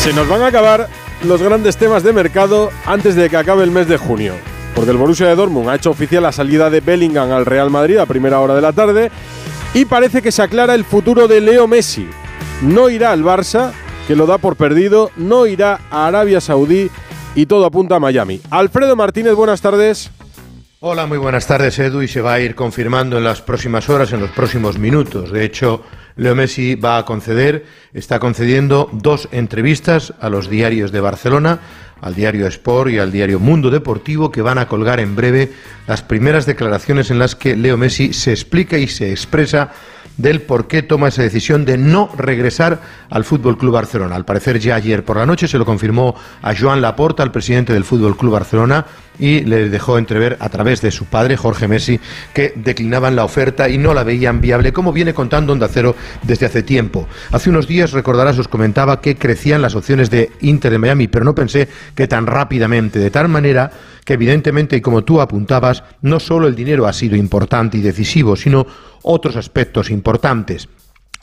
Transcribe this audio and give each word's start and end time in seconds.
Se 0.00 0.14
nos 0.14 0.26
van 0.26 0.40
a 0.40 0.46
acabar 0.46 0.88
los 1.24 1.42
grandes 1.42 1.76
temas 1.76 2.02
de 2.02 2.14
mercado 2.14 2.70
antes 2.86 3.14
de 3.14 3.28
que 3.28 3.36
acabe 3.36 3.64
el 3.64 3.70
mes 3.70 3.86
de 3.86 3.98
junio. 3.98 4.32
Porque 4.74 4.92
el 4.92 4.96
Borussia 4.96 5.26
de 5.26 5.34
Dortmund 5.34 5.68
ha 5.68 5.74
hecho 5.74 5.90
oficial 5.90 6.22
la 6.22 6.32
salida 6.32 6.70
de 6.70 6.80
Bellingham 6.80 7.30
al 7.30 7.44
Real 7.44 7.68
Madrid 7.68 7.98
a 7.98 8.06
primera 8.06 8.40
hora 8.40 8.54
de 8.54 8.62
la 8.62 8.72
tarde 8.72 9.10
y 9.74 9.84
parece 9.84 10.22
que 10.22 10.32
se 10.32 10.40
aclara 10.40 10.74
el 10.74 10.86
futuro 10.86 11.28
de 11.28 11.42
Leo 11.42 11.68
Messi. 11.68 12.08
No 12.62 12.88
irá 12.88 13.12
al 13.12 13.22
Barça, 13.22 13.72
que 14.08 14.16
lo 14.16 14.24
da 14.24 14.38
por 14.38 14.56
perdido, 14.56 15.10
no 15.16 15.44
irá 15.44 15.80
a 15.90 16.06
Arabia 16.06 16.40
Saudí 16.40 16.90
y 17.34 17.44
todo 17.44 17.66
apunta 17.66 17.96
a 17.96 18.00
Miami. 18.00 18.40
Alfredo 18.48 18.96
Martínez, 18.96 19.34
buenas 19.34 19.60
tardes. 19.60 20.10
Hola, 20.82 21.04
muy 21.04 21.18
buenas 21.18 21.46
tardes 21.46 21.78
Edu 21.78 22.00
y 22.00 22.08
se 22.08 22.22
va 22.22 22.32
a 22.32 22.40
ir 22.40 22.54
confirmando 22.54 23.18
en 23.18 23.24
las 23.24 23.42
próximas 23.42 23.90
horas, 23.90 24.14
en 24.14 24.20
los 24.20 24.30
próximos 24.30 24.78
minutos. 24.78 25.30
De 25.30 25.44
hecho, 25.44 25.84
Leo 26.16 26.34
Messi 26.34 26.74
va 26.74 26.96
a 26.96 27.04
conceder, 27.04 27.66
está 27.92 28.18
concediendo 28.18 28.88
dos 28.90 29.28
entrevistas 29.30 30.14
a 30.20 30.30
los 30.30 30.48
diarios 30.48 30.90
de 30.90 31.00
Barcelona, 31.00 31.60
al 32.00 32.14
diario 32.14 32.46
Sport 32.46 32.92
y 32.92 32.98
al 32.98 33.12
diario 33.12 33.38
Mundo 33.38 33.68
Deportivo, 33.68 34.30
que 34.32 34.40
van 34.40 34.56
a 34.56 34.68
colgar 34.68 35.00
en 35.00 35.16
breve 35.16 35.52
las 35.86 36.00
primeras 36.00 36.46
declaraciones 36.46 37.10
en 37.10 37.18
las 37.18 37.34
que 37.34 37.56
Leo 37.56 37.76
Messi 37.76 38.14
se 38.14 38.30
explica 38.30 38.78
y 38.78 38.88
se 38.88 39.10
expresa 39.10 39.72
del 40.16 40.40
por 40.40 40.66
qué 40.66 40.82
toma 40.82 41.08
esa 41.08 41.22
decisión 41.22 41.66
de 41.66 41.76
no 41.76 42.10
regresar 42.16 42.80
al 43.10 43.24
Fútbol 43.24 43.58
Club 43.58 43.74
Barcelona. 43.74 44.16
Al 44.16 44.24
parecer 44.24 44.58
ya 44.58 44.76
ayer 44.76 45.04
por 45.04 45.18
la 45.18 45.26
noche 45.26 45.46
se 45.46 45.58
lo 45.58 45.66
confirmó 45.66 46.14
a 46.40 46.54
Joan 46.54 46.80
Laporta, 46.80 47.22
el 47.22 47.30
presidente 47.30 47.74
del 47.74 47.84
Fútbol 47.84 48.16
Club 48.16 48.32
Barcelona, 48.32 48.86
y 49.20 49.44
le 49.44 49.68
dejó 49.68 49.98
entrever 49.98 50.36
a 50.40 50.48
través 50.48 50.80
de 50.80 50.90
su 50.90 51.04
padre, 51.04 51.36
Jorge 51.36 51.68
Messi, 51.68 52.00
que 52.34 52.52
declinaban 52.56 53.14
la 53.14 53.24
oferta 53.24 53.68
y 53.68 53.78
no 53.78 53.94
la 53.94 54.02
veían 54.02 54.40
viable, 54.40 54.72
como 54.72 54.92
viene 54.92 55.14
contando 55.14 55.52
Onda 55.52 55.68
Cero 55.68 55.94
desde 56.22 56.46
hace 56.46 56.62
tiempo. 56.62 57.06
Hace 57.30 57.50
unos 57.50 57.68
días, 57.68 57.92
recordarás, 57.92 58.38
os 58.38 58.48
comentaba 58.48 59.00
que 59.00 59.16
crecían 59.16 59.62
las 59.62 59.74
opciones 59.74 60.10
de 60.10 60.30
Inter 60.40 60.72
de 60.72 60.78
Miami, 60.78 61.06
pero 61.06 61.24
no 61.24 61.34
pensé 61.34 61.68
que 61.94 62.08
tan 62.08 62.26
rápidamente, 62.26 62.98
de 62.98 63.10
tal 63.10 63.28
manera 63.28 63.70
que 64.04 64.14
evidentemente, 64.14 64.76
y 64.76 64.80
como 64.80 65.04
tú 65.04 65.20
apuntabas, 65.20 65.84
no 66.00 66.18
solo 66.18 66.48
el 66.48 66.56
dinero 66.56 66.86
ha 66.86 66.92
sido 66.92 67.16
importante 67.16 67.76
y 67.76 67.82
decisivo, 67.82 68.34
sino 68.34 68.66
otros 69.02 69.36
aspectos 69.36 69.90
importantes. 69.90 70.68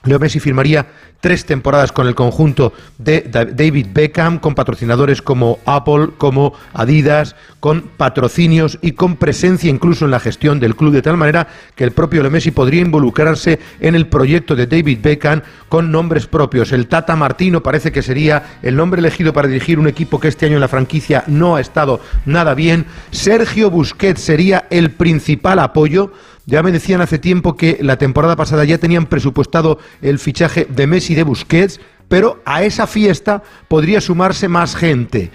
Leo 0.04 0.20
Messi 0.20 0.40
firmaría 0.40 0.88
tres 1.20 1.46
temporadas 1.46 1.92
con 1.92 2.08
el 2.08 2.16
conjunto 2.16 2.74
de 2.98 3.22
David 3.22 3.88
Beckham, 3.92 4.40
con 4.40 4.56
patrocinadores 4.56 5.22
como 5.22 5.60
Apple, 5.66 6.10
como 6.18 6.54
Adidas, 6.74 7.36
con 7.60 7.82
patrocinios 7.98 8.78
y 8.82 8.92
con 8.92 9.16
presencia 9.18 9.70
incluso 9.70 10.06
en 10.06 10.12
la 10.12 10.20
gestión 10.20 10.60
del 10.60 10.76
club, 10.76 10.94
de 10.94 11.02
tal 11.02 11.18
manera 11.18 11.48
que 11.76 11.84
el 11.84 11.92
propio 11.92 12.22
Leo 12.22 12.32
Messi 12.32 12.52
podría 12.52 12.82
involucrarse 12.82 13.60
en 13.80 13.96
el 13.96 14.08
proyecto 14.08 14.56
de 14.56 14.68
David 14.68 15.00
Beckham 15.02 15.42
con 15.68 15.92
nombres 15.92 16.28
propios. 16.28 16.72
El 16.72 16.88
Tata 16.88 17.16
Martino 17.16 17.64
parece 17.64 17.92
que 17.92 18.04
sería 18.04 18.60
el 18.62 18.76
nombre 18.76 19.00
elegido 19.00 19.34
para 19.34 19.48
dirigir 19.48 19.80
un 19.80 19.88
equipo 19.88 20.20
que 20.20 20.28
este 20.28 20.46
año 20.46 20.56
en 20.56 20.62
la 20.62 20.68
franquicia 20.68 21.24
no 21.28 21.56
ha 21.56 21.62
estado 21.62 22.00
nada 22.26 22.54
bien. 22.54 22.86
Sergio 23.12 23.72
Busquets 23.72 24.22
sería 24.22 24.68
el 24.70 24.92
principal 24.92 25.60
apoyo 25.60 26.14
ya 26.48 26.64
me 26.64 26.72
decían 26.72 27.02
hace 27.02 27.20
tiempo 27.20 27.58
que 27.58 27.78
la 27.82 27.98
temporada 27.98 28.38
pasada 28.38 28.64
ya 28.64 28.78
tenían 28.78 29.06
presupuestado 29.06 29.80
el 30.02 30.18
fichaje 30.18 30.66
de 30.70 30.88
Messi 30.88 31.14
de 31.14 31.24
Busquets, 31.24 31.82
pero 32.08 32.42
a 32.46 32.64
esa 32.64 32.88
fiesta 32.88 33.44
podría 33.68 34.00
sumarse 34.00 34.48
más 34.48 34.76
gente. 34.76 35.30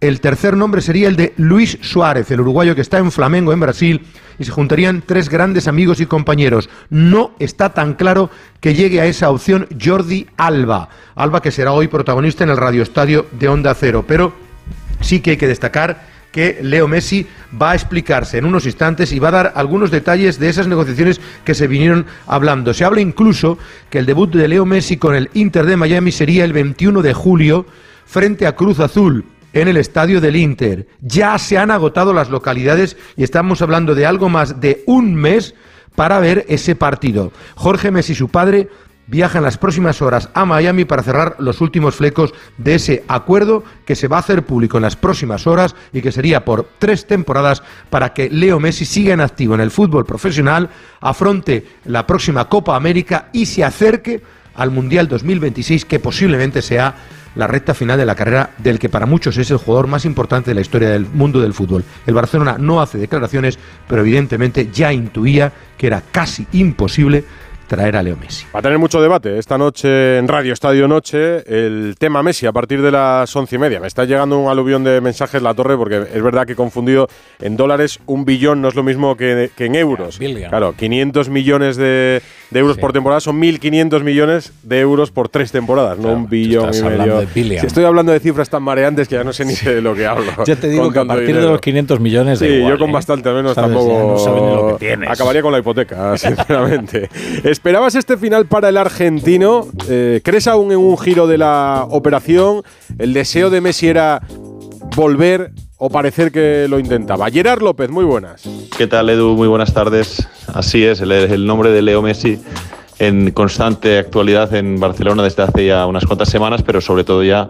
El 0.00 0.20
tercer 0.20 0.56
nombre 0.56 0.82
sería 0.82 1.08
el 1.08 1.16
de 1.16 1.32
Luis 1.38 1.78
Suárez, 1.80 2.30
el 2.30 2.42
uruguayo 2.42 2.74
que 2.74 2.82
está 2.82 2.98
en 2.98 3.10
Flamengo, 3.10 3.52
en 3.52 3.60
Brasil, 3.60 4.06
y 4.38 4.44
se 4.44 4.52
juntarían 4.52 5.02
tres 5.04 5.30
grandes 5.30 5.66
amigos 5.68 6.00
y 6.00 6.06
compañeros. 6.06 6.68
No 6.90 7.32
está 7.38 7.70
tan 7.70 7.94
claro 7.94 8.30
que 8.60 8.74
llegue 8.74 9.00
a 9.00 9.06
esa 9.06 9.30
opción 9.30 9.66
Jordi 9.82 10.26
Alba. 10.36 10.90
Alba 11.14 11.40
que 11.40 11.50
será 11.50 11.72
hoy 11.72 11.88
protagonista 11.88 12.44
en 12.44 12.50
el 12.50 12.58
Radio 12.58 12.82
Estadio 12.82 13.26
de 13.32 13.48
Onda 13.48 13.74
Cero, 13.74 14.04
pero 14.06 14.34
sí 15.00 15.20
que 15.20 15.30
hay 15.30 15.36
que 15.38 15.48
destacar 15.48 16.17
que 16.38 16.60
Leo 16.62 16.86
Messi 16.86 17.26
va 17.60 17.72
a 17.72 17.74
explicarse 17.74 18.38
en 18.38 18.44
unos 18.44 18.64
instantes 18.64 19.10
y 19.10 19.18
va 19.18 19.26
a 19.26 19.32
dar 19.32 19.52
algunos 19.56 19.90
detalles 19.90 20.38
de 20.38 20.48
esas 20.48 20.68
negociaciones 20.68 21.20
que 21.42 21.52
se 21.52 21.66
vinieron 21.66 22.06
hablando. 22.28 22.72
Se 22.72 22.84
habla 22.84 23.00
incluso 23.00 23.58
que 23.90 23.98
el 23.98 24.06
debut 24.06 24.32
de 24.32 24.46
Leo 24.46 24.64
Messi 24.64 24.98
con 24.98 25.16
el 25.16 25.30
Inter 25.34 25.66
de 25.66 25.76
Miami 25.76 26.12
sería 26.12 26.44
el 26.44 26.52
21 26.52 27.02
de 27.02 27.12
julio 27.12 27.66
frente 28.06 28.46
a 28.46 28.54
Cruz 28.54 28.78
Azul 28.78 29.24
en 29.52 29.66
el 29.66 29.78
estadio 29.78 30.20
del 30.20 30.36
Inter. 30.36 30.86
Ya 31.00 31.36
se 31.38 31.58
han 31.58 31.72
agotado 31.72 32.12
las 32.12 32.30
localidades 32.30 32.96
y 33.16 33.24
estamos 33.24 33.60
hablando 33.60 33.96
de 33.96 34.06
algo 34.06 34.28
más 34.28 34.60
de 34.60 34.84
un 34.86 35.16
mes 35.16 35.56
para 35.96 36.20
ver 36.20 36.46
ese 36.48 36.76
partido. 36.76 37.32
Jorge 37.56 37.90
Messi, 37.90 38.14
su 38.14 38.28
padre, 38.28 38.68
viaja 39.08 39.38
en 39.38 39.44
las 39.44 39.58
próximas 39.58 40.00
horas 40.02 40.28
a 40.34 40.44
Miami 40.44 40.84
para 40.84 41.02
cerrar 41.02 41.34
los 41.38 41.60
últimos 41.60 41.96
flecos 41.96 42.32
de 42.58 42.74
ese 42.76 43.04
acuerdo 43.08 43.64
que 43.84 43.96
se 43.96 44.06
va 44.06 44.18
a 44.18 44.20
hacer 44.20 44.44
público 44.44 44.76
en 44.76 44.82
las 44.82 44.96
próximas 44.96 45.46
horas 45.46 45.74
y 45.92 46.02
que 46.02 46.12
sería 46.12 46.44
por 46.44 46.68
tres 46.78 47.06
temporadas 47.06 47.62
para 47.90 48.12
que 48.12 48.28
Leo 48.30 48.60
Messi 48.60 48.84
siga 48.84 49.14
en 49.14 49.20
activo 49.20 49.54
en 49.54 49.60
el 49.60 49.70
fútbol 49.70 50.04
profesional, 50.04 50.68
afronte 51.00 51.66
la 51.86 52.06
próxima 52.06 52.48
Copa 52.48 52.76
América 52.76 53.30
y 53.32 53.46
se 53.46 53.64
acerque 53.64 54.22
al 54.54 54.70
Mundial 54.70 55.08
2026 55.08 55.86
que 55.86 56.00
posiblemente 56.00 56.60
sea 56.62 56.94
la 57.34 57.46
recta 57.46 57.72
final 57.72 57.96
de 57.96 58.04
la 58.04 58.16
carrera 58.16 58.50
del 58.58 58.78
que 58.78 58.88
para 58.88 59.06
muchos 59.06 59.36
es 59.36 59.50
el 59.50 59.58
jugador 59.58 59.86
más 59.86 60.04
importante 60.04 60.50
de 60.50 60.56
la 60.56 60.60
historia 60.60 60.90
del 60.90 61.06
mundo 61.06 61.40
del 61.40 61.54
fútbol. 61.54 61.84
El 62.06 62.14
Barcelona 62.14 62.56
no 62.58 62.80
hace 62.80 62.98
declaraciones, 62.98 63.58
pero 63.86 64.02
evidentemente 64.02 64.70
ya 64.72 64.92
intuía 64.92 65.52
que 65.76 65.86
era 65.86 66.02
casi 66.10 66.46
imposible 66.52 67.24
traer 67.68 67.96
a 67.96 68.02
Leo 68.02 68.16
Messi. 68.16 68.46
Va 68.54 68.60
a 68.60 68.62
tener 68.62 68.78
mucho 68.78 69.00
debate 69.00 69.38
esta 69.38 69.58
noche 69.58 70.18
en 70.18 70.26
Radio 70.26 70.52
Estadio 70.52 70.88
Noche 70.88 71.44
el 71.46 71.94
tema 71.98 72.22
Messi 72.22 72.46
a 72.46 72.52
partir 72.52 72.82
de 72.82 72.90
las 72.90 73.34
once 73.36 73.54
y 73.54 73.58
media. 73.58 73.78
Me 73.78 73.86
está 73.86 74.04
llegando 74.04 74.38
un 74.38 74.48
aluvión 74.50 74.82
de 74.82 75.00
mensajes 75.00 75.42
la 75.42 75.54
torre 75.54 75.76
porque 75.76 76.06
es 76.12 76.22
verdad 76.22 76.46
que 76.46 76.54
he 76.54 76.56
confundido 76.56 77.08
en 77.40 77.56
dólares 77.56 78.00
un 78.06 78.24
billón 78.24 78.62
no 78.62 78.68
es 78.68 78.74
lo 78.74 78.82
mismo 78.82 79.16
que, 79.16 79.50
en 79.56 79.74
euros. 79.74 80.18
Claro, 80.18 80.74
500 80.76 81.28
millones 81.28 81.76
de, 81.76 82.22
euros 82.52 82.78
por 82.78 82.92
temporada 82.92 83.20
son 83.20 83.40
1.500 83.40 84.02
millones 84.02 84.52
de 84.62 84.80
euros 84.80 85.10
por 85.10 85.28
tres 85.28 85.52
temporadas, 85.52 85.98
no 85.98 86.12
un 86.12 86.28
billón 86.28 86.70
y 86.74 86.82
medio. 86.82 87.26
Si 87.34 87.66
estoy 87.66 87.84
hablando 87.84 88.12
de 88.12 88.20
cifras 88.20 88.48
tan 88.48 88.62
mareantes 88.62 89.08
que 89.08 89.16
ya 89.16 89.24
no 89.24 89.32
sé 89.32 89.44
ni 89.44 89.54
de 89.54 89.82
lo 89.82 89.94
que 89.94 90.06
hablo. 90.06 90.32
Ya 90.48 90.56
te 90.56 90.68
digo 90.68 90.90
que 90.90 90.98
a 90.98 91.04
partir 91.04 91.36
de 91.36 91.42
los 91.42 91.60
500 91.60 92.00
millones. 92.00 92.38
Sí, 92.38 92.60
yo 92.60 92.78
con 92.78 92.88
¿eh? 92.88 92.92
bastante 92.92 93.30
menos 93.30 93.54
tampoco. 93.54 94.78
acabaría 95.06 95.42
con 95.42 95.52
la 95.52 95.58
hipoteca, 95.58 96.16
sinceramente. 96.16 97.10
¿Esperabas 97.58 97.96
este 97.96 98.16
final 98.16 98.46
para 98.46 98.68
el 98.68 98.76
argentino? 98.76 99.66
Eh, 99.88 100.20
¿Crees 100.22 100.46
aún 100.46 100.70
en 100.70 100.78
un 100.78 100.96
giro 100.96 101.26
de 101.26 101.38
la 101.38 101.86
operación? 101.90 102.62
¿El 103.00 103.12
deseo 103.12 103.50
de 103.50 103.60
Messi 103.60 103.88
era 103.88 104.22
volver 104.94 105.50
o 105.76 105.90
parecer 105.90 106.30
que 106.30 106.68
lo 106.68 106.78
intentaba? 106.78 107.28
Gerard 107.30 107.60
López, 107.60 107.90
muy 107.90 108.04
buenas. 108.04 108.48
¿Qué 108.76 108.86
tal, 108.86 109.10
Edu? 109.10 109.34
Muy 109.34 109.48
buenas 109.48 109.74
tardes. 109.74 110.28
Así 110.54 110.84
es, 110.84 111.00
el, 111.00 111.46
nombre 111.48 111.70
de 111.70 111.82
Leo 111.82 112.00
Messi 112.00 112.38
en 113.00 113.32
constante 113.32 113.98
actualidad 113.98 114.54
en 114.54 114.78
Barcelona 114.78 115.24
desde 115.24 115.42
hace 115.42 115.66
ya 115.66 115.84
unas 115.86 116.06
cuantas 116.06 116.28
semanas, 116.28 116.62
pero 116.62 116.80
sobre 116.80 117.02
todo 117.02 117.24
ya 117.24 117.48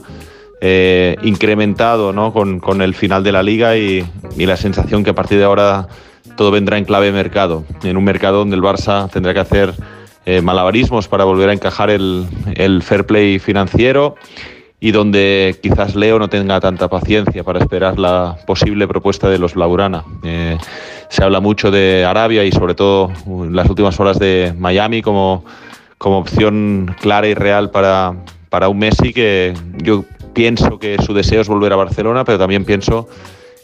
eh, 0.62 1.16
incrementado 1.22 2.14
¿no? 2.14 2.32
con, 2.32 2.80
el 2.80 2.94
final 2.94 3.22
de 3.22 3.32
la 3.32 3.42
liga 3.42 3.76
y, 3.76 4.08
y 4.38 4.46
la 4.46 4.56
sensación 4.56 5.04
que 5.04 5.10
a 5.10 5.14
partir 5.14 5.36
de 5.36 5.44
ahora 5.44 5.86
todo 6.34 6.50
vendrá 6.50 6.78
en 6.78 6.86
clave 6.86 7.12
mercado, 7.12 7.64
en 7.82 7.98
un 7.98 8.04
mercado 8.04 8.38
donde 8.38 8.56
el 8.56 8.62
Barça 8.62 9.10
tendrá 9.10 9.34
que 9.34 9.40
hacer 9.40 9.74
eh, 10.30 10.42
malabarismos 10.42 11.08
para 11.08 11.24
volver 11.24 11.48
a 11.48 11.54
encajar 11.54 11.88
el, 11.88 12.26
fair 12.82 13.06
play 13.06 13.38
financiero 13.38 14.14
y 14.78 14.90
donde 14.90 15.58
quizás 15.62 15.94
Leo 15.94 16.18
no 16.18 16.28
tenga 16.28 16.60
tanta 16.60 16.86
paciencia 16.88 17.42
para 17.44 17.60
esperar 17.60 17.98
la 17.98 18.36
posible 18.46 18.86
propuesta 18.86 19.30
de 19.30 19.38
los 19.38 19.54
Blaugrana. 19.54 20.04
Eh, 20.24 20.58
se 21.08 21.24
habla 21.24 21.40
mucho 21.40 21.70
de 21.70 22.04
Arabia 22.04 22.44
y 22.44 22.52
sobre 22.52 22.74
todo 22.74 23.10
las 23.50 23.70
últimas 23.70 23.98
horas 24.00 24.18
de 24.18 24.52
Miami 24.58 25.00
como, 25.00 25.46
como 25.96 26.18
opción 26.18 26.94
clara 27.00 27.26
y 27.26 27.32
real 27.32 27.70
para, 27.70 28.14
para 28.50 28.68
un 28.68 28.80
Messi 28.80 29.14
que 29.14 29.54
yo 29.78 30.04
pienso 30.34 30.78
que 30.78 30.98
su 31.02 31.14
deseo 31.14 31.40
es 31.40 31.48
volver 31.48 31.72
a 31.72 31.76
Barcelona, 31.76 32.26
pero 32.26 32.38
también 32.38 32.66
pienso 32.66 33.08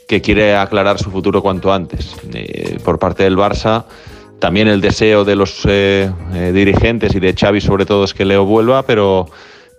que 0.08 0.22
quiere 0.22 0.56
aclarar 0.56 0.98
su 0.98 1.10
futuro 1.10 1.42
cuanto 1.42 1.74
antes. 1.74 2.16
Eh, 2.32 2.78
por 2.82 2.98
parte 2.98 3.24
del 3.24 3.36
Barça 3.36 3.84
también 4.44 4.68
el 4.68 4.82
deseo 4.82 5.24
de 5.24 5.36
los 5.36 5.62
eh, 5.64 6.12
eh, 6.34 6.52
dirigentes 6.52 7.14
y 7.14 7.18
de 7.18 7.32
Xavi 7.32 7.62
sobre 7.62 7.86
todo 7.86 8.04
es 8.04 8.12
que 8.12 8.26
Leo 8.26 8.44
vuelva, 8.44 8.82
pero, 8.82 9.26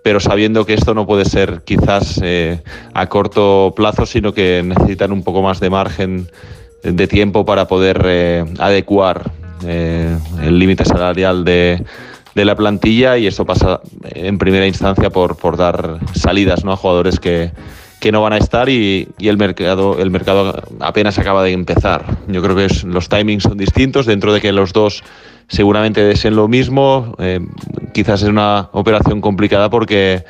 pero 0.01 0.19
sabiendo 0.19 0.65
que 0.65 0.73
esto 0.73 0.95
no 0.95 1.05
puede 1.05 1.23
ser 1.25 1.61
quizás 1.63 2.19
eh, 2.23 2.63
a 2.95 3.07
corto 3.07 3.75
plazo, 3.75 4.07
sino 4.07 4.33
que 4.33 4.63
necesitan 4.65 5.11
un 5.11 5.21
poco 5.21 5.43
más 5.43 5.59
de 5.59 5.69
margen 5.69 6.31
de 6.81 7.07
tiempo 7.07 7.45
para 7.45 7.67
poder 7.67 8.47
adecuar 8.57 9.29
el 9.61 10.57
límite 10.57 10.83
salarial 10.83 11.45
de, 11.45 11.83
de, 12.33 12.45
la 12.45 12.55
plantilla 12.55 13.19
y 13.19 13.27
eso 13.27 13.45
pasa 13.45 13.81
en 14.03 14.39
primera 14.39 14.65
instancia 14.65 15.11
por, 15.11 15.37
por 15.37 15.57
dar 15.57 15.99
salidas 16.15 16.65
¿no? 16.65 16.71
a 16.71 16.75
jugadores 16.75 17.19
que, 17.19 17.51
que 18.05 18.11
no 18.11 18.21
van 18.21 18.33
a 18.33 18.37
estar 18.37 18.69
y, 18.69 19.07
el 19.17 19.35
mercado 19.35 19.97
el 19.99 20.11
mercado 20.11 20.61
apenas 20.79 21.17
acaba 21.17 21.43
de 21.43 21.53
empezar. 21.53 22.05
Yo 22.27 22.43
creo 22.43 22.55
que 22.55 22.67
los 22.85 23.09
timings 23.09 23.41
son 23.41 23.57
distintos 23.57 24.05
dentro 24.05 24.31
de 24.31 24.41
que 24.41 24.51
los 24.51 24.73
dos 24.73 25.03
seguramente 25.47 26.03
deseen 26.03 26.35
lo 26.35 26.47
mismo. 26.47 27.15
Eh, 27.17 27.39
quizás 27.95 28.21
es 28.21 28.29
una 28.29 28.69
operación 28.73 29.21
complicada 29.21 29.71
porque 29.71 30.23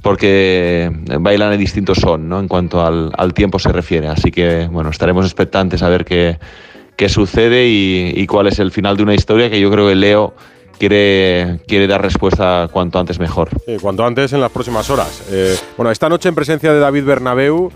porque 0.00 0.90
bailan 1.20 1.52
en 1.52 1.58
distintos 1.58 1.98
son, 1.98 2.30
¿no? 2.30 2.40
En 2.40 2.48
cuanto 2.48 2.80
al, 2.80 3.34
tiempo 3.34 3.58
se 3.58 3.72
refiere. 3.72 4.08
Así 4.08 4.30
que, 4.30 4.66
bueno, 4.72 4.88
estaremos 4.88 5.26
expectantes 5.26 5.82
a 5.82 5.90
ver 5.90 6.06
qué, 6.06 6.38
qué 6.96 7.10
sucede 7.10 7.66
y, 7.68 8.26
cuál 8.26 8.46
es 8.46 8.58
el 8.58 8.70
final 8.70 8.96
de 8.96 9.02
una 9.02 9.14
historia 9.14 9.50
que 9.50 9.60
yo 9.60 9.70
creo 9.70 9.86
que 9.86 9.96
Leo 9.96 10.34
quiere, 10.78 11.60
quiere 11.66 11.86
dar 11.86 12.02
respuesta 12.02 12.68
cuanto 12.72 12.98
antes 12.98 13.18
mejor. 13.18 13.50
cuanto 13.80 14.04
antes 14.04 14.32
en 14.32 14.40
las 14.40 14.50
próximas 14.50 14.88
horas. 14.90 15.22
Eh, 15.30 15.56
bueno, 15.76 15.90
esta 15.90 16.08
noche 16.08 16.28
en 16.28 16.34
presencia 16.34 16.72
de 16.72 16.80
David 16.80 17.04
Bernabeu 17.04 17.70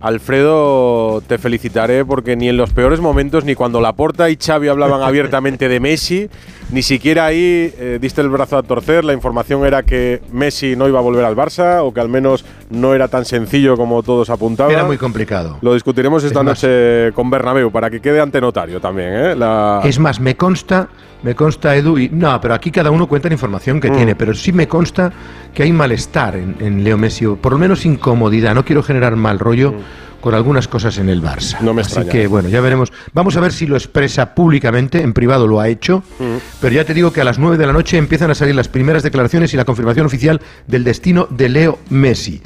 Alfredo, 0.00 1.22
te 1.26 1.36
felicitaré 1.36 2.04
porque 2.06 2.34
ni 2.34 2.48
en 2.48 2.56
los 2.56 2.72
peores 2.72 3.00
momentos, 3.00 3.44
ni 3.44 3.54
cuando 3.54 3.80
Laporta 3.82 4.30
y 4.30 4.36
Xavi 4.36 4.68
hablaban 4.68 5.02
abiertamente 5.06 5.68
de 5.68 5.78
Messi, 5.78 6.28
ni 6.70 6.82
siquiera 6.82 7.26
ahí 7.26 7.72
eh, 7.78 7.98
diste 8.00 8.22
el 8.22 8.30
brazo 8.30 8.56
a 8.56 8.62
torcer. 8.62 9.04
La 9.04 9.12
información 9.12 9.66
era 9.66 9.82
que 9.82 10.22
Messi 10.32 10.74
no 10.74 10.88
iba 10.88 10.98
a 10.98 11.02
volver 11.02 11.24
al 11.24 11.36
Barça 11.36 11.82
o 11.82 11.92
que 11.92 12.00
al 12.00 12.08
menos 12.08 12.44
no 12.70 12.94
era 12.94 13.08
tan 13.08 13.24
sencillo 13.24 13.76
como 13.76 14.02
todos 14.02 14.30
apuntaban. 14.30 14.72
Era 14.72 14.84
muy 14.84 14.96
complicado. 14.96 15.58
Lo 15.60 15.74
discutiremos 15.74 16.24
esta 16.24 16.42
noche 16.42 17.12
con 17.14 17.28
Bernabéu 17.30 17.70
para 17.70 17.90
que 17.90 18.00
quede 18.00 18.20
ante 18.20 18.40
notario 18.40 18.80
también. 18.80 19.08
¿eh? 19.12 19.36
Es 19.84 19.98
más, 19.98 20.20
me 20.20 20.36
consta 20.36 20.88
me 21.22 21.34
consta, 21.34 21.76
Edu, 21.76 21.98
y 21.98 22.08
no, 22.08 22.40
pero 22.40 22.54
aquí 22.54 22.70
cada 22.70 22.90
uno 22.90 23.06
cuenta 23.06 23.28
la 23.28 23.34
información 23.34 23.78
que 23.80 23.90
mm. 23.90 23.96
tiene, 23.96 24.14
pero 24.14 24.32
sí 24.32 24.52
me 24.52 24.66
consta 24.66 25.12
que 25.52 25.62
hay 25.62 25.72
malestar 25.72 26.36
en, 26.36 26.82
Leo 26.82 26.96
Messi, 26.96 27.26
por 27.26 27.52
lo 27.52 27.58
menos 27.58 27.84
incomodidad. 27.84 28.54
No 28.54 28.64
quiero 28.64 28.82
generar 28.82 29.16
mal 29.16 29.38
rollo. 29.38 29.72
Mm. 29.72 29.76
Con 30.20 30.34
algunas 30.34 30.68
cosas 30.68 30.98
en 30.98 31.08
el 31.08 31.22
Barça. 31.22 31.60
No 31.60 31.74
me 31.74 31.82
Así 31.82 32.04
que 32.04 32.26
bueno, 32.26 32.48
ya 32.48 32.60
veremos. 32.60 32.92
Vamos 33.12 33.36
a 33.36 33.40
ver 33.40 33.52
si 33.52 33.66
lo 33.66 33.76
expresa 33.76 34.34
públicamente, 34.34 35.02
en 35.02 35.12
privado 35.12 35.46
lo 35.46 35.60
ha 35.60 35.68
hecho, 35.68 36.02
mm. 36.18 36.36
pero 36.60 36.74
ya 36.74 36.84
te 36.84 36.94
digo 36.94 37.12
que 37.12 37.20
a 37.20 37.24
las 37.24 37.38
9 37.38 37.56
de 37.56 37.66
la 37.66 37.72
noche 37.72 37.96
empiezan 37.96 38.30
a 38.30 38.34
salir 38.34 38.54
las 38.54 38.68
primeras 38.68 39.02
declaraciones 39.02 39.52
y 39.54 39.56
la 39.56 39.64
confirmación 39.64 40.06
oficial 40.06 40.40
del 40.66 40.84
destino 40.84 41.26
de 41.30 41.48
Leo 41.48 41.78
Messi. 41.88 42.42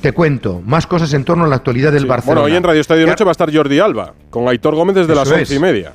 Te 0.00 0.12
cuento, 0.12 0.60
más 0.66 0.86
cosas 0.86 1.12
en 1.14 1.24
torno 1.24 1.44
a 1.44 1.48
la 1.48 1.56
actualidad 1.56 1.90
del 1.90 2.04
Barcelona. 2.04 2.42
Bueno, 2.42 2.52
hoy 2.52 2.58
en 2.58 2.62
Radio 2.62 2.80
Estadio 2.80 3.06
Noche 3.06 3.24
va 3.24 3.30
a 3.30 3.32
estar 3.32 3.54
Jordi 3.54 3.78
Alba, 3.78 4.12
con 4.28 4.46
Aitor 4.48 4.74
Gómez 4.74 4.96
desde 4.96 5.14
las 5.14 5.30
once 5.30 5.54
y 5.54 5.58
media. 5.58 5.94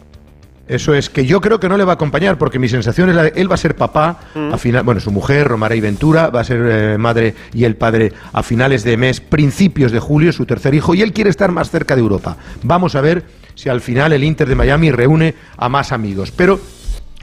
Eso 0.70 0.94
es 0.94 1.10
que 1.10 1.26
yo 1.26 1.42
creo 1.42 1.60
que 1.60 1.68
no 1.68 1.78
le 1.78 1.84
va 1.84 1.94
a 1.94 1.96
acompañar 1.96 2.38
porque 2.38 2.60
mi 2.60 2.70
sensación 2.70 3.10
es 3.10 3.16
la 3.16 3.24
de 3.24 3.34
él 3.36 3.50
va 3.50 3.56
a 3.56 3.58
ser 3.58 3.76
papá 3.76 4.20
a 4.36 4.56
mm. 4.56 4.60
final, 4.60 4.84
bueno, 4.84 5.02
su 5.02 5.10
mujer 5.10 5.48
Romara 5.48 5.76
y 5.76 5.82
Ventura 5.82 6.30
va 6.30 6.42
a 6.42 6.44
ser 6.44 6.62
eh, 6.64 6.98
madre 7.00 7.34
y 7.54 7.64
el 7.64 7.76
padre 7.76 8.14
a 8.32 8.44
finales 8.44 8.84
de 8.84 8.96
mes, 8.96 9.20
principios 9.20 9.92
de 9.92 10.00
julio, 10.00 10.32
su 10.32 10.46
tercer 10.46 10.76
hijo 10.76 10.94
y 10.94 11.02
él 11.02 11.12
quiere 11.12 11.32
estar 11.32 11.52
más 11.52 11.72
cerca 11.72 11.96
de 11.96 12.02
Europa. 12.02 12.38
Vamos 12.62 12.94
a 12.94 13.02
ver 13.02 13.26
si 13.56 13.68
al 13.68 13.82
final 13.82 14.14
el 14.14 14.24
Inter 14.24 14.48
de 14.48 14.54
Miami 14.54 14.92
reúne 14.92 15.34
a 15.58 15.70
más 15.70 15.92
amigos, 15.92 16.32
pero 16.32 16.60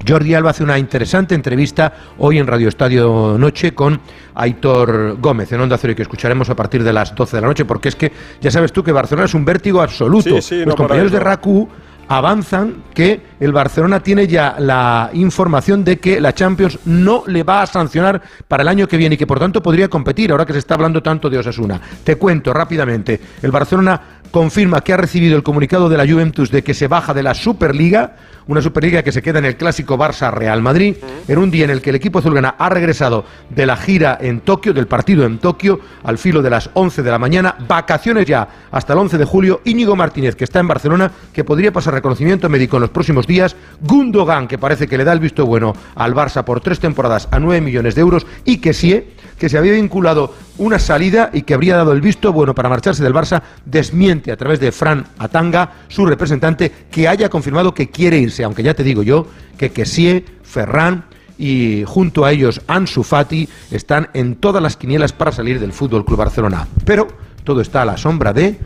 Jordi 0.06 0.34
Alba 0.34 0.50
hace 0.50 0.64
una 0.64 0.76
interesante 0.76 1.36
entrevista 1.36 1.92
hoy 2.18 2.38
en 2.38 2.48
Radio 2.48 2.68
Estadio 2.68 3.36
Noche 3.38 3.74
con 3.74 4.00
Aitor 4.34 5.18
Gómez 5.20 5.52
en 5.52 5.60
Onda 5.60 5.78
Cero 5.78 5.92
y 5.92 5.96
que 5.96 6.02
escucharemos 6.02 6.50
a 6.50 6.56
partir 6.56 6.82
de 6.82 6.92
las 6.92 7.14
12 7.14 7.36
de 7.36 7.40
la 7.40 7.46
noche 7.46 7.64
porque 7.64 7.90
es 7.90 7.96
que 7.96 8.10
ya 8.40 8.50
sabes 8.50 8.72
tú 8.72 8.82
que 8.82 8.90
Barcelona 8.90 9.26
es 9.26 9.34
un 9.34 9.44
vértigo 9.44 9.80
absoluto. 9.80 10.30
Los 10.34 10.74
compañeros 10.74 11.12
de 11.12 11.20
RACU 11.20 11.68
avanzan 12.08 12.84
que 12.94 13.20
el 13.40 13.52
Barcelona 13.52 14.00
tiene 14.00 14.26
ya 14.26 14.56
la 14.58 15.10
información 15.12 15.84
de 15.84 15.98
que 15.98 16.20
la 16.20 16.34
Champions 16.34 16.78
no 16.84 17.24
le 17.26 17.42
va 17.42 17.62
a 17.62 17.66
sancionar 17.66 18.22
para 18.48 18.62
el 18.62 18.68
año 18.68 18.88
que 18.88 18.96
viene 18.96 19.14
y 19.14 19.18
que 19.18 19.26
por 19.26 19.38
tanto 19.38 19.62
podría 19.62 19.88
competir 19.88 20.30
ahora 20.30 20.46
que 20.46 20.52
se 20.52 20.60
está 20.60 20.74
hablando 20.74 21.02
tanto 21.02 21.28
de 21.28 21.38
Osasuna. 21.38 21.80
Te 22.04 22.16
cuento 22.16 22.52
rápidamente, 22.52 23.20
el 23.42 23.50
Barcelona 23.50 24.15
confirma 24.30 24.80
que 24.80 24.92
ha 24.92 24.96
recibido 24.96 25.36
el 25.36 25.42
comunicado 25.42 25.88
de 25.88 25.96
la 25.96 26.06
Juventus 26.06 26.50
de 26.50 26.62
que 26.62 26.74
se 26.74 26.88
baja 26.88 27.14
de 27.14 27.22
la 27.22 27.34
Superliga, 27.34 28.16
una 28.46 28.62
Superliga 28.62 29.02
que 29.02 29.12
se 29.12 29.22
queda 29.22 29.40
en 29.40 29.44
el 29.44 29.56
clásico 29.56 29.98
Barça-Real 29.98 30.62
Madrid, 30.62 30.96
en 31.26 31.38
un 31.38 31.50
día 31.50 31.64
en 31.64 31.70
el 31.70 31.82
que 31.82 31.90
el 31.90 31.96
equipo 31.96 32.20
azulgrana 32.20 32.54
ha 32.58 32.68
regresado 32.68 33.24
de 33.50 33.66
la 33.66 33.76
gira 33.76 34.18
en 34.20 34.40
Tokio, 34.40 34.72
del 34.72 34.86
partido 34.86 35.24
en 35.24 35.38
Tokio, 35.38 35.80
al 36.04 36.18
filo 36.18 36.42
de 36.42 36.50
las 36.50 36.70
11 36.74 37.02
de 37.02 37.10
la 37.10 37.18
mañana, 37.18 37.56
vacaciones 37.66 38.26
ya 38.26 38.48
hasta 38.70 38.92
el 38.92 39.00
11 39.00 39.18
de 39.18 39.24
julio, 39.24 39.62
Íñigo 39.64 39.96
Martínez, 39.96 40.36
que 40.36 40.44
está 40.44 40.60
en 40.60 40.68
Barcelona, 40.68 41.10
que 41.32 41.44
podría 41.44 41.72
pasar 41.72 41.94
reconocimiento 41.94 42.48
médico 42.48 42.76
en 42.76 42.82
los 42.82 42.90
próximos 42.90 43.26
días, 43.26 43.56
Gundogan, 43.80 44.46
que 44.46 44.58
parece 44.58 44.86
que 44.86 44.98
le 44.98 45.04
da 45.04 45.12
el 45.12 45.20
visto 45.20 45.44
bueno 45.44 45.74
al 45.96 46.14
Barça 46.14 46.44
por 46.44 46.60
tres 46.60 46.78
temporadas 46.78 47.28
a 47.30 47.40
9 47.40 47.60
millones 47.60 47.94
de 47.94 48.00
euros, 48.00 48.26
y 48.44 48.58
que 48.58 48.72
sí, 48.72 49.02
que 49.38 49.48
se 49.48 49.58
había 49.58 49.72
vinculado 49.72 50.32
una 50.58 50.78
salida 50.78 51.30
y 51.32 51.42
que 51.42 51.54
habría 51.54 51.76
dado 51.76 51.92
el 51.92 52.00
visto 52.00 52.32
bueno 52.32 52.54
para 52.54 52.68
marcharse 52.68 53.02
del 53.02 53.12
Barça, 53.12 53.42
desmiente 53.64 54.25
a 54.30 54.36
través 54.36 54.60
de 54.60 54.72
Fran 54.72 55.04
Atanga, 55.18 55.72
su 55.88 56.06
representante, 56.06 56.72
que 56.90 57.08
haya 57.08 57.28
confirmado 57.28 57.74
que 57.74 57.90
quiere 57.90 58.18
irse, 58.18 58.44
aunque 58.44 58.62
ya 58.62 58.74
te 58.74 58.84
digo 58.84 59.02
yo 59.02 59.26
que 59.56 59.70
Kessie, 59.70 60.24
Ferran 60.42 61.04
y 61.38 61.84
junto 61.86 62.24
a 62.24 62.32
ellos 62.32 62.60
Ansu 62.66 63.02
Fati 63.02 63.48
están 63.70 64.08
en 64.14 64.36
todas 64.36 64.62
las 64.62 64.76
quinielas 64.76 65.12
para 65.12 65.32
salir 65.32 65.60
del 65.60 65.72
Fútbol 65.72 66.04
Club 66.04 66.18
Barcelona. 66.18 66.66
Pero 66.84 67.08
todo 67.44 67.60
está 67.60 67.82
a 67.82 67.84
la 67.84 67.96
sombra 67.96 68.32
de 68.32 68.58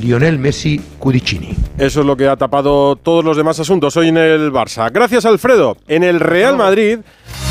Lionel 0.00 0.38
Messi 0.38 0.80
Cudicini. 0.98 1.56
Eso 1.78 2.00
es 2.00 2.06
lo 2.06 2.16
que 2.16 2.28
ha 2.28 2.36
tapado 2.36 2.96
todos 2.96 3.24
los 3.24 3.36
demás 3.36 3.60
asuntos 3.60 3.96
hoy 3.96 4.08
en 4.08 4.16
el 4.16 4.52
Barça. 4.52 4.90
Gracias, 4.92 5.24
Alfredo. 5.24 5.76
En 5.86 6.02
el 6.02 6.20
Real 6.20 6.56
Madrid, 6.56 6.98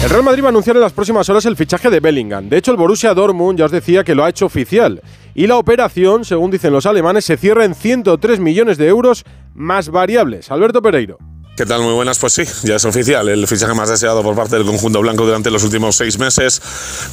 el 0.04 0.10
Real 0.10 0.24
Madrid 0.24 0.44
va 0.44 0.48
a 0.48 0.50
anunciar 0.50 0.76
en 0.76 0.82
las 0.82 0.94
próximas 0.94 1.30
horas 1.30 1.46
el 1.46 1.56
fichaje 1.56 1.90
de 1.90 2.00
Bellingham. 2.00 2.50
De 2.50 2.58
hecho, 2.58 2.72
el 2.72 2.78
Borussia 2.78 3.14
Dortmund 3.14 3.60
ya 3.60 3.66
os 3.66 3.72
decía 3.72 4.04
que 4.04 4.16
lo 4.16 4.24
ha 4.24 4.30
hecho 4.30 4.46
oficial. 4.46 5.02
Y 5.36 5.48
la 5.48 5.58
operación, 5.58 6.26
según 6.26 6.52
dicen 6.52 6.74
los 6.74 6.86
alemanes, 6.86 7.26
se 7.26 7.38
cierra 7.38 7.66
en 7.66 7.74
103 7.74 8.40
millones 8.40 8.78
de 8.78 8.88
euros 8.88 9.26
más 9.56 9.90
variables. 9.90 10.52
Alberto 10.52 10.82
Pereiro. 10.82 11.18
¿Qué 11.56 11.68
tal? 11.68 11.84
Muy 11.84 11.94
buenas. 11.94 12.18
Pues 12.18 12.34
sí, 12.34 12.42
ya 12.64 12.78
es 12.78 12.86
oficial. 12.86 13.30
El 13.30 13.46
fichaje 13.46 13.76
más 13.76 13.88
deseado 13.88 14.24
por 14.24 14.36
parte 14.36 14.56
del 14.56 14.66
conjunto 14.66 15.00
blanco 15.02 15.24
durante 15.24 15.52
los 15.52 15.64
últimos 15.64 15.96
seis 15.96 16.18
meses. 16.18 16.60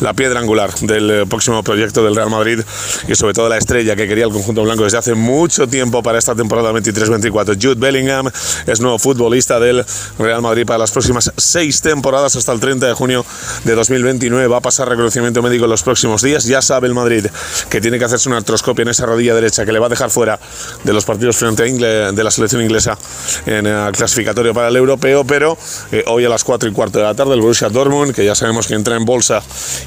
La 0.01 0.15
piedra 0.15 0.41
angular 0.41 0.73
del 0.77 1.11
eh, 1.11 1.27
próximo 1.27 1.63
proyecto 1.63 2.03
del 2.03 2.17
Real 2.17 2.31
Madrid 2.31 2.59
y 3.07 3.15
sobre 3.17 3.35
todo 3.35 3.51
la 3.51 3.59
estrella 3.59 3.95
que 3.97 4.09
quería 4.09 4.25
el 4.25 4.33
conjunto 4.33 4.63
blanco 4.63 4.85
desde 4.85 4.97
hace 4.97 5.15
mucho 5.15 5.69
tiempo 5.69 6.03
para 6.03 6.19
esta 6.19 6.35
temporada 6.35 6.73
23-24. 6.73 7.59
Jude 7.61 7.75
Bellingham 7.75 8.31
es 8.67 8.81
nuevo 8.81 8.99
futbolista 8.99 9.61
del 9.61 9.85
Real 10.19 10.41
Madrid 10.41 10.65
para 10.65 10.79
las 10.79 10.91
próximas 10.91 11.31
seis 11.37 11.83
temporadas 11.83 12.35
hasta 12.35 12.53
el 12.53 12.61
30 12.61 12.87
de 12.87 12.95
junio 12.95 13.27
de 13.65 13.75
2029. 13.75 14.47
Va 14.47 14.57
a 14.57 14.63
pasar 14.63 14.89
reconocimiento 14.89 15.43
médico 15.43 15.65
en 15.65 15.71
los 15.71 15.83
próximos 15.83 16.23
días. 16.23 16.45
Ya 16.45 16.63
sabe 16.63 16.87
el 16.87 16.95
Madrid 16.95 17.27
que 17.69 17.83
tiene 17.83 17.99
que 17.99 18.07
hacerse 18.07 18.31
una 18.31 18.39
artroscopia 18.39 18.85
en 18.85 18.89
esa 18.89 19.05
rodilla 19.05 19.35
derecha 19.35 19.67
que 19.67 19.73
le 19.73 19.79
va 19.79 19.85
a 19.85 19.91
dejar 19.91 20.09
fuera 20.09 20.41
de 20.83 20.95
los 20.95 21.05
partidos 21.05 21.37
frente 21.37 21.65
a 21.65 22.13
de 22.13 22.25
la 22.25 22.31
selección 22.31 22.63
inglesa 22.63 22.97
en 23.45 23.65
la 23.65 23.91
clasificación 24.35 24.55
para 24.55 24.69
el 24.69 24.77
europeo, 24.77 25.25
pero 25.25 25.57
eh, 25.93 26.05
hoy 26.07 26.25
a 26.25 26.29
las 26.29 26.45
4 26.45 26.69
y 26.69 26.73
cuarto 26.73 26.99
de 26.99 27.05
la 27.05 27.15
tarde 27.15 27.35
el 27.35 27.41
Borussia 27.41 27.69
Dortmund, 27.69 28.15
que 28.15 28.25
ya 28.25 28.35
sabemos 28.35 28.67
que 28.67 28.75
entra 28.75 28.97
en 28.97 29.05
bolsa 29.05 29.43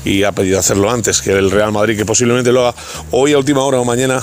y 0.06 0.24
ha 0.24 0.32
pedido 0.32 0.60
hacerlo 0.60 0.90
antes 0.90 1.22
que 1.22 1.32
el 1.32 1.52
Real 1.52 1.72
Madrid, 1.72 1.98
que 1.98 2.06
posiblemente 2.06 2.52
lo 2.52 2.68
haga 2.68 2.78
hoy 3.12 3.34
a 3.34 3.38
última 3.38 3.64
hora 3.64 3.80
o 3.80 3.86
mañana 3.86 4.22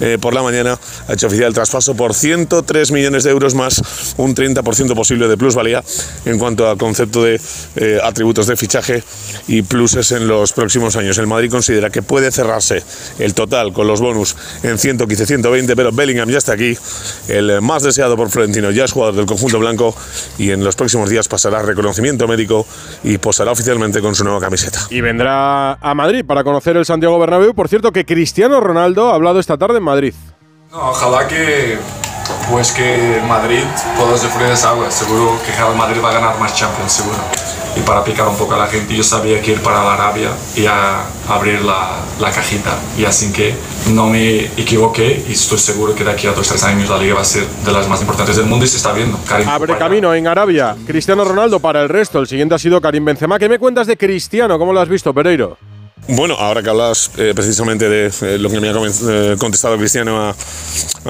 eh, 0.00 0.18
por 0.20 0.34
la 0.34 0.42
mañana, 0.42 0.78
ha 1.08 1.12
hecho 1.12 1.26
oficial 1.26 1.48
el 1.48 1.54
traspaso 1.54 1.94
por 1.94 2.14
103 2.14 2.92
millones 2.92 3.24
de 3.24 3.30
euros 3.30 3.54
más 3.54 4.14
un 4.16 4.34
30% 4.34 4.94
posible 4.94 5.28
de 5.28 5.36
plusvalía 5.36 5.82
en 6.24 6.38
cuanto 6.38 6.68
al 6.68 6.76
concepto 6.76 7.24
de 7.24 7.40
eh, 7.76 7.98
atributos 8.02 8.46
de 8.46 8.56
fichaje 8.56 9.02
y 9.48 9.62
pluses 9.62 10.12
en 10.12 10.26
los 10.26 10.52
próximos 10.52 10.96
años. 10.96 11.18
El 11.18 11.26
Madrid 11.26 11.50
considera 11.50 11.90
que 11.90 12.02
puede 12.02 12.30
cerrarse 12.30 12.82
el 13.18 13.34
total 13.34 13.72
con 13.72 13.86
los 13.86 14.00
bonus 14.00 14.36
en 14.62 14.78
115, 14.78 15.26
120, 15.26 15.76
pero 15.76 15.92
Bellingham 15.92 16.28
ya 16.28 16.38
está 16.38 16.52
aquí, 16.52 16.76
el 17.28 17.60
más 17.60 17.82
deseado 17.82 18.16
por 18.16 18.30
Florentino, 18.30 18.70
ya 18.70 18.84
es 18.84 18.92
jugador 18.92 19.16
del 19.16 19.26
conjunto 19.26 19.59
blanco 19.60 19.94
y 20.38 20.50
en 20.50 20.64
los 20.64 20.76
próximos 20.76 21.08
días 21.08 21.28
pasará 21.28 21.62
reconocimiento 21.62 22.26
médico 22.26 22.66
y 23.04 23.18
posará 23.18 23.52
oficialmente 23.52 24.00
con 24.00 24.14
su 24.14 24.24
nueva 24.24 24.40
camiseta. 24.40 24.80
Y 24.90 25.00
vendrá 25.00 25.74
a 25.74 25.94
Madrid 25.94 26.24
para 26.24 26.42
conocer 26.42 26.76
el 26.76 26.84
Santiago 26.84 27.18
Bernabéu. 27.18 27.54
Por 27.54 27.68
cierto, 27.68 27.92
que 27.92 28.04
Cristiano 28.04 28.60
Ronaldo 28.60 29.10
ha 29.10 29.14
hablado 29.14 29.38
esta 29.38 29.56
tarde 29.56 29.78
en 29.78 29.84
Madrid. 29.84 30.14
ojalá 30.72 31.28
que 31.28 31.78
pues 32.50 32.72
que 32.72 33.20
Madrid 33.28 33.64
pueda 33.96 34.16
sufrir 34.16 34.48
esa 34.48 34.70
agua. 34.70 34.90
Seguro 34.90 35.38
que 35.44 35.52
Real 35.52 35.76
Madrid 35.76 36.00
va 36.02 36.10
a 36.10 36.14
ganar 36.14 36.38
más 36.38 36.54
Champions, 36.54 36.92
seguro 36.92 37.39
y 37.76 37.80
para 37.80 38.04
picar 38.04 38.28
un 38.28 38.36
poco 38.36 38.54
a 38.54 38.58
la 38.58 38.66
gente 38.66 38.94
yo 38.94 39.02
sabía 39.02 39.40
que 39.40 39.52
ir 39.52 39.60
para 39.60 39.82
la 39.82 39.94
Arabia 39.94 40.30
y 40.56 40.66
a 40.66 41.04
abrir 41.28 41.62
la, 41.62 42.00
la, 42.18 42.30
cajita 42.30 42.76
y 42.98 43.04
así 43.04 43.32
que 43.32 43.54
no 43.92 44.08
me 44.08 44.46
equivoqué 44.56 45.24
y 45.28 45.32
estoy 45.32 45.58
seguro 45.58 45.94
que 45.94 46.04
de 46.04 46.10
aquí 46.10 46.26
a 46.26 46.32
dos 46.32 46.48
tres 46.48 46.62
años 46.64 46.88
la 46.88 46.98
liga 46.98 47.14
va 47.14 47.22
a 47.22 47.24
ser 47.24 47.46
de 47.46 47.72
las 47.72 47.88
más 47.88 48.00
importantes 48.00 48.36
del 48.36 48.46
mundo 48.46 48.64
y 48.64 48.68
se 48.68 48.76
está 48.76 48.92
viendo. 48.92 49.18
Abre 49.46 49.76
camino 49.76 50.14
en 50.14 50.26
Arabia, 50.26 50.76
Cristiano 50.86 51.24
Ronaldo 51.24 51.60
para 51.60 51.82
el 51.82 51.88
resto, 51.88 52.18
el 52.18 52.26
siguiente 52.26 52.54
ha 52.54 52.58
sido 52.58 52.80
Karim 52.80 53.04
Benzema. 53.04 53.38
¿Qué 53.38 53.48
me 53.48 53.58
cuentas 53.58 53.86
de 53.86 53.96
Cristiano? 53.96 54.58
¿Cómo 54.58 54.72
lo 54.72 54.80
has 54.80 54.88
visto, 54.88 55.12
Pereiro? 55.14 55.56
Bueno, 56.08 56.34
ahora 56.34 56.62
que 56.62 56.70
hablas 56.70 57.10
eh, 57.18 57.32
precisamente 57.34 57.88
de 57.88 58.10
eh, 58.22 58.38
lo 58.38 58.50
que 58.50 58.58
me 58.58 58.68
ha 58.68 58.72
eh, 58.72 59.36
contestado 59.38 59.76
Cristiano 59.76 60.20
a, 60.20 60.34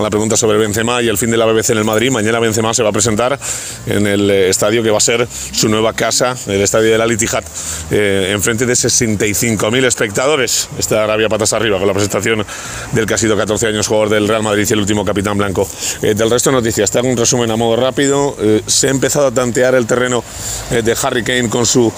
la 0.01 0.11
pregunta 0.11 0.37
sobre 0.37 0.59
Benzema 0.59 1.01
y 1.01 1.09
el 1.09 1.17
fin 1.17 1.31
de 1.31 1.37
la 1.37 1.47
BBC 1.47 1.71
en 1.71 1.79
el 1.79 1.85
Madrid, 1.85 2.11
mañana 2.11 2.39
Benzema 2.39 2.75
se 2.75 2.83
va 2.83 2.91
a 2.91 2.93
presentar 2.93 3.39
en 3.87 4.07
el 4.07 4.31
estadio 4.31 4.83
que 4.83 4.91
va 4.91 4.99
a 4.99 5.01
ser 5.01 5.27
su 5.53 5.69
nueva 5.69 5.95
casa, 5.95 6.37
el 6.47 6.61
estadio 6.61 6.93
del 6.93 7.01
Al 7.01 7.11
Ittihad, 7.11 7.45
en 7.91 8.43
frente 8.43 8.67
de 8.67 8.75
65.000 8.75 9.85
espectadores. 9.85 10.69
Está 10.79 11.05
Arabia 11.05 11.29
patas 11.29 11.53
arriba 11.53 11.79
con 11.79 11.89
la 11.89 11.95
presentación 11.95 12.45
del 12.93 13.07
que 13.07 13.15
ha 13.15 13.19
sido 13.19 13.37
14 13.37 13.69
años 13.69 13.87
jugador 13.87 14.11
del 14.11 14.29
Real 14.29 14.43
Madrid 14.43 14.67
y 14.69 14.73
el 14.73 14.81
último 14.81 15.05
capitán 15.05 15.39
blanco. 15.39 15.69
del 16.03 16.31
resto 16.31 16.51
de 16.51 16.57
noticias, 16.57 16.91
te 16.91 16.99
hago 16.99 17.09
un 17.09 17.17
resumen 17.17 17.51
a 17.51 17.57
modo 17.57 17.77
rápido. 17.77 18.37
se 18.67 18.89
ha 18.89 18.91
empezado 18.91 19.29
a 19.29 19.31
tantear 19.33 19.75
el 19.75 19.87
terreno 19.87 20.23
de 20.71 20.97
Harry 21.03 21.25
Kane 21.25 21.49
con 21.49 21.67
su 21.67 21.93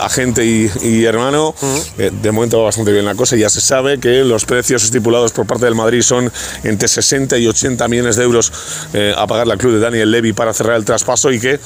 agente 0.00 0.44
y, 0.44 1.04
hermano 1.04 1.54
de 2.22 2.32
momento 2.32 2.58
va 2.58 2.64
bastante 2.64 2.92
bien 2.92 3.04
la 3.04 3.14
cosa. 3.14 3.36
Ya 3.36 3.48
se 3.48 3.60
sabe 3.60 3.98
que 3.98 4.24
los 4.24 4.44
precios 4.44 4.84
estipulados 4.84 5.32
por 5.32 5.46
parte 5.46 5.64
del 5.64 5.74
Madrid 5.74 6.02
son 6.02 6.30
entre 6.64 6.88
60 6.88 7.38
y 7.38 7.46
80 7.46 7.88
millones 7.88 8.16
de 8.16 8.24
euros 8.24 8.52
eh, 8.92 9.14
a 9.16 9.26
pagar 9.26 9.46
la 9.46 9.56
club 9.56 9.74
de 9.74 9.80
Daniel 9.80 10.10
Levy 10.10 10.32
para 10.32 10.52
cerrar 10.52 10.76
el 10.76 10.84
traspaso 10.84 11.30
y 11.32 11.40
que 11.40 11.58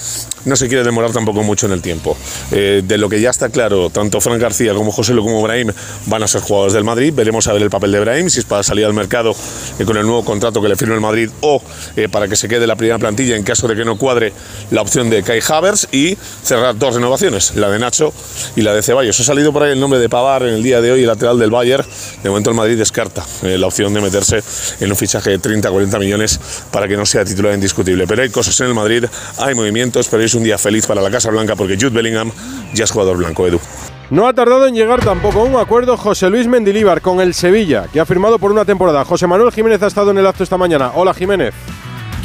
no 0.44 0.56
se 0.56 0.68
quiere 0.68 0.84
demorar 0.84 1.12
tampoco 1.12 1.42
mucho 1.42 1.66
en 1.66 1.72
el 1.72 1.82
tiempo. 1.82 2.16
Eh, 2.52 2.82
de 2.84 2.98
lo 2.98 3.08
que 3.08 3.20
ya 3.20 3.30
está 3.30 3.48
claro, 3.48 3.90
tanto 3.90 4.20
Fran 4.20 4.38
García 4.38 4.74
como 4.74 4.92
José 4.92 5.14
Lu 5.14 5.22
como 5.22 5.42
Brahim 5.42 5.72
van 6.06 6.22
a 6.22 6.28
ser 6.28 6.40
jugadores 6.40 6.74
del 6.74 6.84
Madrid. 6.84 7.12
Veremos 7.14 7.46
a 7.46 7.52
ver 7.52 7.62
el 7.62 7.70
papel 7.70 7.92
de 7.92 8.00
Brahim, 8.00 8.30
si 8.30 8.40
es 8.40 8.44
para 8.44 8.62
salir 8.62 8.84
al 8.84 8.94
mercado 8.94 9.34
eh, 9.78 9.84
con 9.84 9.96
el 9.96 10.04
nuevo 10.04 10.24
contrato 10.24 10.60
que 10.62 10.68
le 10.68 10.76
firme 10.76 10.94
el 10.94 11.00
Madrid 11.00 11.30
o 11.40 11.62
para 12.10 12.28
que 12.28 12.36
se 12.36 12.48
quede 12.48 12.66
la 12.66 12.76
primera 12.76 12.98
plantilla 12.98 13.36
en 13.36 13.42
caso 13.42 13.68
de 13.68 13.74
que 13.74 13.84
no 13.84 13.96
cuadre 13.96 14.32
la 14.70 14.82
opción 14.82 15.10
de 15.10 15.22
Kai 15.22 15.40
Havers 15.46 15.88
y 15.92 16.16
cerrar 16.42 16.76
dos 16.78 16.94
renovaciones, 16.94 17.54
la 17.56 17.70
de 17.70 17.78
Nacho 17.78 18.12
y 18.56 18.62
la 18.62 18.74
de 18.74 18.82
Ceballos. 18.82 19.18
Ha 19.20 19.24
salido 19.24 19.52
por 19.52 19.62
ahí 19.62 19.72
el 19.72 19.80
nombre 19.80 19.98
de 19.98 20.08
Pavar 20.08 20.43
en 20.46 20.54
el 20.54 20.62
día 20.62 20.80
de 20.80 20.92
hoy, 20.92 21.00
el 21.00 21.06
lateral 21.06 21.38
del 21.38 21.50
Bayern. 21.50 21.84
De 22.22 22.28
momento 22.28 22.50
el 22.50 22.56
Madrid 22.56 22.78
descarta 22.78 23.24
la 23.42 23.66
opción 23.66 23.92
de 23.94 24.00
meterse 24.00 24.42
en 24.80 24.90
un 24.90 24.96
fichaje 24.96 25.30
de 25.30 25.40
30-40 25.40 25.98
millones 25.98 26.40
para 26.70 26.88
que 26.88 26.96
no 26.96 27.06
sea 27.06 27.24
titular 27.24 27.54
indiscutible. 27.54 28.06
Pero 28.06 28.22
hay 28.22 28.30
cosas 28.30 28.58
en 28.60 28.68
el 28.68 28.74
Madrid, 28.74 29.04
hay 29.38 29.54
movimientos, 29.54 30.08
pero 30.08 30.22
es 30.22 30.34
un 30.34 30.42
día 30.42 30.58
feliz 30.58 30.86
para 30.86 31.00
la 31.00 31.10
Casa 31.10 31.30
Blanca 31.30 31.56
porque 31.56 31.76
Jude 31.76 31.90
Bellingham 31.90 32.30
ya 32.72 32.84
es 32.84 32.90
jugador 32.90 33.16
blanco, 33.16 33.46
Edu. 33.46 33.60
No 34.10 34.28
ha 34.28 34.32
tardado 34.34 34.66
en 34.66 34.74
llegar 34.74 35.02
tampoco 35.02 35.40
a 35.40 35.44
un 35.44 35.56
acuerdo 35.56 35.96
José 35.96 36.28
Luis 36.28 36.46
Mendilíbar 36.46 37.00
con 37.00 37.20
el 37.20 37.34
Sevilla, 37.34 37.86
que 37.92 38.00
ha 38.00 38.06
firmado 38.06 38.38
por 38.38 38.52
una 38.52 38.64
temporada. 38.64 39.04
José 39.04 39.26
Manuel 39.26 39.50
Jiménez 39.50 39.82
ha 39.82 39.86
estado 39.86 40.10
en 40.10 40.18
el 40.18 40.26
acto 40.26 40.42
esta 40.42 40.58
mañana. 40.58 40.92
Hola 40.94 41.14
Jiménez. 41.14 41.54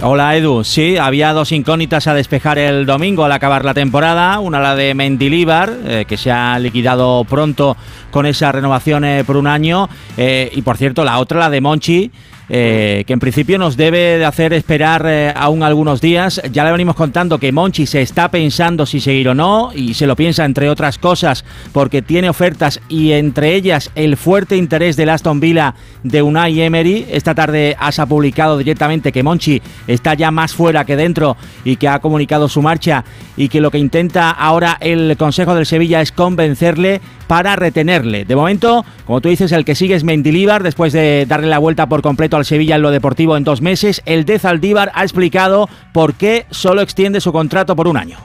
Hola 0.02 0.38
Edu, 0.38 0.64
sí, 0.64 0.96
había 0.96 1.34
dos 1.34 1.52
incógnitas 1.52 2.08
a 2.08 2.14
despejar 2.14 2.58
el 2.58 2.86
domingo 2.86 3.26
al 3.26 3.34
acabar 3.34 3.66
la 3.66 3.74
temporada, 3.74 4.40
una 4.40 4.62
la 4.62 4.74
de 4.74 4.94
Mendilíbar, 4.94 5.74
eh, 5.84 6.06
que 6.08 6.16
se 6.16 6.32
ha 6.32 6.58
liquidado 6.58 7.26
pronto 7.26 7.76
con 8.10 8.26
esa 8.26 8.54
renovación 8.54 9.04
eh, 9.04 9.26
por 9.26 9.36
un 9.36 9.46
año, 9.46 9.90
eh, 10.16 10.50
y 10.56 10.62
por 10.62 10.78
cierto 10.78 11.04
la 11.04 11.20
otra 11.20 11.40
la 11.40 11.50
de 11.50 11.60
Monchi, 11.60 12.12
eh, 12.50 13.04
que 13.06 13.14
en 13.14 13.20
principio 13.20 13.58
nos 13.60 13.78
debe 13.78 14.18
de 14.18 14.26
hacer 14.26 14.54
esperar 14.54 15.06
eh, 15.08 15.32
aún 15.36 15.64
algunos 15.64 16.02
días. 16.02 16.42
Ya 16.52 16.66
le 16.66 16.72
venimos 16.72 16.96
contando 16.96 17.38
que 17.38 17.52
Monchi 17.52 17.86
se 17.86 18.02
está 18.02 18.30
pensando 18.30 18.86
si 18.86 19.00
seguir 19.00 19.30
o 19.30 19.36
no 19.36 19.72
y 19.74 19.94
se 19.94 20.08
lo 20.08 20.16
piensa 20.16 20.46
entre 20.46 20.70
otras 20.70 20.98
cosas 20.98 21.46
porque 21.72 22.02
tiene 22.02 22.30
ofertas 22.30 22.82
y 22.90 23.12
entre 23.12 23.54
ellas 23.54 23.92
el 23.96 24.18
fuerte 24.18 24.58
interés 24.58 24.96
del 24.96 25.10
Aston 25.10 25.40
Villa 25.40 25.76
de 26.04 26.22
Unai 26.22 26.62
Emery. 26.62 27.06
Esta 27.12 27.36
tarde 27.36 27.76
has 27.80 28.00
publicado 28.08 28.58
directamente 28.58 29.12
que 29.12 29.24
Monchi 29.24 29.62
está 29.88 30.14
ya 30.16 30.32
más 30.32 30.54
fuera 30.54 30.86
que 30.86 30.96
dentro 30.96 31.38
y 31.64 31.76
que 31.76 31.88
ha 31.88 32.00
comunicado 32.00 32.50
su 32.50 32.62
marcha 32.62 33.04
y 33.38 33.50
que 33.50 33.62
lo 33.62 33.72
que 33.72 33.78
intenta 33.78 34.32
ahora 34.32 34.78
el 34.82 35.16
Consejo 35.18 35.54
del 35.54 35.66
Sevilla 35.66 36.02
es 36.02 36.12
convencerle 36.12 37.02
para 37.30 37.56
retenerle. 37.56 38.26
De 38.26 38.36
momento, 38.36 38.84
como 39.06 39.22
tú 39.22 39.30
dices, 39.30 39.52
el 39.52 39.64
que 39.64 39.76
sigue 39.76 39.94
es 39.94 40.04
Mendilíbar 40.04 40.64
después 40.64 40.92
de 40.94 41.28
darle 41.28 41.46
la 41.46 41.60
vuelta 41.60 41.88
por 41.88 42.02
completo 42.02 42.38
al 42.38 42.44
Sevilla 42.44 42.78
en 42.78 42.82
lo 42.82 42.90
deportivo 42.90 43.38
en 43.38 43.44
dos 43.44 43.62
meses. 43.62 44.02
El 44.08 44.26
de 44.26 44.40
Zaldívar 44.40 44.92
ha 44.96 45.04
explicado 45.04 45.70
por 45.94 46.16
qué 46.16 46.48
solo 46.50 46.82
extiende 46.82 47.22
su 47.22 47.32
contrato 47.32 47.76
por 47.76 47.88
un 47.88 47.98
año 47.98 48.18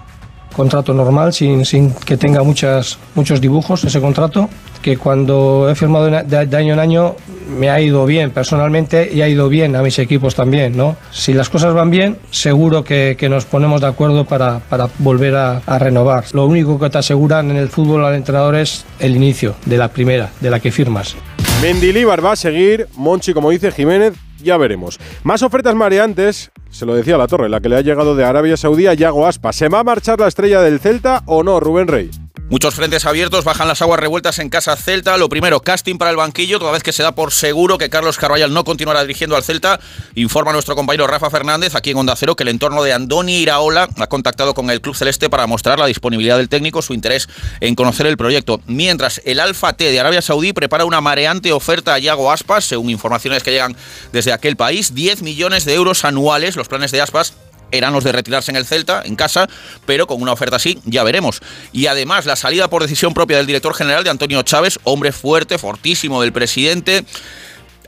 contrato 0.57 0.95
normal, 0.95 1.33
sin, 1.33 1.65
sin 1.65 1.93
que 1.93 2.17
tenga 2.17 2.43
muchos 2.45 2.97
dibujos 3.41 3.85
ese 3.85 4.01
contrato, 4.01 4.49
que 4.85 4.99
cuando 4.99 5.67
he 5.71 5.75
firmado 5.75 6.11
de, 6.11 6.57
año 6.59 6.75
en 6.75 6.79
año 6.79 7.17
me 7.59 7.71
ha 7.71 7.81
ido 7.81 8.05
bien 8.05 8.33
personalmente 8.33 9.11
y 9.11 9.23
ha 9.23 9.29
ido 9.31 9.49
bien 9.49 9.77
a 9.77 9.83
mis 9.83 9.99
equipos 9.99 10.35
también, 10.35 10.77
¿no? 10.77 10.99
Si 11.11 11.33
las 11.33 11.49
cosas 11.49 11.73
van 11.73 11.89
bien, 11.89 12.19
seguro 12.31 12.85
que, 12.85 13.17
nos 13.31 13.47
ponemos 13.47 13.81
de 13.81 13.87
acuerdo 13.87 14.27
para, 14.27 14.61
volver 14.99 15.37
a, 15.37 15.79
renovar. 15.79 16.27
Lo 16.35 16.45
único 16.45 16.79
que 16.79 16.91
te 16.91 16.99
aseguran 16.99 17.51
en 17.51 17.57
el 17.57 17.71
fútbol 17.71 18.05
al 18.05 18.15
entrenador 18.15 18.57
es 18.57 18.85
el 18.99 19.17
inicio 19.17 19.55
de 19.65 19.79
la 19.79 19.89
primera, 19.89 20.31
de 20.43 20.51
la 20.51 20.61
que 20.61 20.71
firmas. 20.71 21.17
Mendilíbar 21.63 22.23
va 22.23 22.33
a 22.33 22.37
seguir, 22.37 22.87
Monchi, 22.95 23.33
como 23.33 23.49
dice 23.49 23.73
Jiménez, 23.73 24.13
ya 24.43 24.59
veremos. 24.59 25.01
Más 25.23 25.43
ofertas 25.43 25.75
mareantes, 25.75 26.53
se 26.69 26.85
lo 26.85 26.95
decía 26.95 27.17
la 27.17 27.27
torre, 27.27 27.49
la 27.49 27.61
que 27.61 27.71
le 27.71 27.77
ha 27.77 27.81
llegado 27.81 28.15
de 28.15 28.25
Arabia 28.27 28.59
Saudí 28.59 28.87
a 28.87 28.93
Yago 28.93 29.27
Aspa. 29.27 29.55
¿Se 29.55 29.71
va 29.71 29.79
a 29.79 29.85
marchar 29.85 30.21
la 30.21 30.29
estrella 30.29 30.61
del 30.61 30.79
Celta 30.79 31.23
o 31.25 31.43
no, 31.43 31.59
Rubén 31.59 31.89
Rey? 31.89 32.11
Muchos 32.51 32.75
frentes 32.75 33.07
abiertos, 33.07 33.43
bajan 33.43 33.69
las 33.69 33.81
aguas 33.81 33.99
revueltas 33.99 34.39
en 34.39 34.51
casa 34.51 34.77
Celta. 34.77 35.17
Lo 35.17 35.31
primero, 35.31 35.61
casting 35.61 35.97
para 35.97 36.11
el 36.11 36.19
banquillo, 36.19 36.59
toda 36.59 36.73
vez 36.73 36.83
que 36.83 36.93
se 36.93 37.03
da 37.03 37.13
por 37.13 37.33
seguro 37.33 37.79
que 37.79 37.89
Carlos 37.89 38.19
Carvallal 38.19 38.53
no 38.53 38.65
continuará 38.65 39.01
dirigiendo 39.01 39.35
al 39.35 39.43
Celta. 39.43 39.81
Informa 40.15 40.53
nuestro 40.53 40.77
compañero 40.77 41.07
Rafa 41.07 41.31
Fernández, 41.31 41.75
aquí 41.75 41.93
en 41.93 41.97
Onda 41.97 42.15
Cero, 42.17 42.37
que 42.37 42.43
el 42.43 42.51
entorno 42.51 42.83
de 42.83 42.93
Andoni 42.93 43.39
Iraola 43.39 43.89
ha 43.97 44.07
contactado 44.09 44.53
con 44.53 44.69
el 44.69 44.83
Club 44.83 44.95
Celeste 44.95 45.31
para 45.31 45.47
mostrar 45.47 45.79
la 45.79 45.87
disponibilidad 45.87 46.37
del 46.37 46.51
técnico, 46.51 46.83
su 46.83 46.93
interés 46.93 47.31
en 47.61 47.75
conocer 47.75 48.07
el 48.07 48.19
proyecto. 48.19 48.61
Mientras 48.67 49.23
el 49.25 49.41
Alfa 49.41 49.73
T 49.73 49.91
de 49.91 49.99
Arabia 49.99 50.21
Saudí 50.21 50.53
prepara 50.53 50.85
una 50.85 51.01
mareante 51.01 51.51
oferta 51.51 51.95
a 51.95 51.99
Yago 51.99 52.31
Aspas, 52.31 52.67
según 52.67 52.91
informaciones 52.91 53.43
que 53.43 53.53
llegan 53.53 53.75
desde 54.13 54.35
aquel 54.35 54.57
país, 54.57 54.95
10 54.95 55.23
millones 55.23 55.65
de 55.65 55.73
euros 55.75 56.05
anuales, 56.05 56.57
los 56.57 56.69
planes 56.69 56.91
de 56.91 57.01
Aspas 57.01 57.33
eran 57.77 57.93
los 57.93 58.05
de 58.05 58.13
retirarse 58.13 58.51
en 58.51 58.57
el 58.57 58.67
Celta, 58.67 59.03
en 59.05 59.17
casa, 59.17 59.49
pero 59.87 60.07
con 60.07 60.23
una 60.23 60.33
oferta 60.33 60.57
así 60.57 60.79
ya 60.85 61.03
veremos. 61.05 61.41
Y 61.73 61.87
además 61.87 62.27
la 62.27 62.37
salida 62.37 62.69
por 62.69 62.83
decisión 62.83 63.15
propia 63.15 63.37
del 63.37 63.47
director 63.47 63.75
general 63.75 64.05
de 64.05 64.11
Antonio 64.11 64.43
Chávez, 64.43 64.79
hombre 64.85 65.13
fuerte, 65.13 65.59
fortísimo 65.59 66.23
del 66.23 66.33
presidente 66.33 67.05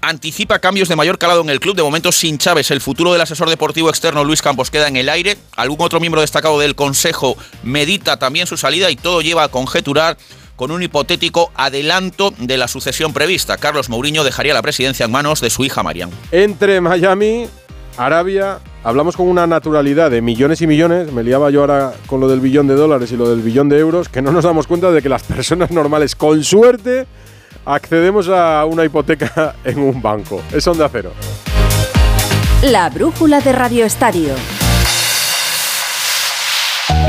anticipa 0.02 0.59
cambios 0.59 0.88
de 0.88 0.97
mayor 0.97 1.19
calado 1.19 1.40
en 1.40 1.50
el 1.50 1.61
club. 1.61 1.76
De 1.76 1.83
momento 1.83 2.12
sin 2.12 2.38
Chávez, 2.38 2.71
el 2.71 2.81
futuro 2.81 3.12
del 3.12 3.21
asesor 3.21 3.49
deportivo 3.49 3.88
externo 3.88 4.25
Luis 4.25 4.43
Campos 4.43 4.71
queda 4.71 4.88
en 4.88 4.97
el 4.97 5.09
aire. 5.09 5.37
Algún 5.57 5.78
otro 5.81 6.00
miembro 6.00 6.21
destacado 6.21 6.59
del 6.59 6.75
Consejo 6.75 7.37
medita 7.62 8.19
también 8.19 8.47
su 8.47 8.57
salida 8.57 8.90
y 8.90 8.97
todo 8.97 9.21
lleva 9.21 9.45
a 9.45 9.49
conjeturar 9.49 10.16
con 10.57 10.71
un 10.71 10.83
hipotético 10.83 11.52
adelanto 11.55 12.33
de 12.38 12.57
la 12.57 12.69
sucesión 12.69 13.12
prevista. 13.12 13.59
Carlos 13.59 13.88
Mourinho 13.88 14.25
dejaría 14.25 14.55
la 14.55 14.62
presidencia 14.62 15.05
en 15.05 15.12
manos 15.12 15.40
de 15.40 15.50
su 15.50 15.64
hija 15.64 15.83
Marian. 15.83 16.11
Entre 16.33 16.81
Miami, 16.81 17.47
Arabia, 17.97 18.59
hablamos 18.85 19.17
con 19.17 19.29
una 19.29 19.47
naturalidad 19.47 20.11
de 20.11 20.21
millones 20.21 20.61
y 20.61 20.67
millones, 20.67 21.12
me 21.12 21.23
liaba 21.23 21.50
yo 21.50 21.61
ahora 21.61 21.93
con 22.07 22.21
lo 22.21 22.29
del 22.29 22.41
billón 22.41 22.67
de 22.67 22.75
dólares 22.75 23.11
y 23.12 23.17
lo 23.17 23.29
del 23.29 23.41
billón 23.41 23.69
de 23.69 23.79
euros, 23.79 24.09
que 24.09 24.21
no 24.21 24.33
nos 24.33 24.45
damos 24.45 24.67
cuenta 24.67 24.91
de 24.91 25.00
que 25.00 25.09
las 25.09 25.23
personas 25.23 25.71
normales, 25.71 26.15
con 26.15 26.45
suerte, 26.45 27.07
accedemos 27.65 28.29
a 28.29 28.65
una 28.67 28.85
hipoteca 28.85 29.55
en 29.65 29.79
un 29.79 30.03
banco. 30.03 30.43
Es 30.53 30.67
onda 30.67 30.88
cero. 30.91 31.12
La 32.62 32.91
brújula 32.91 33.41
de 33.41 33.53
Radio 33.53 33.85
Estadio. 33.85 34.35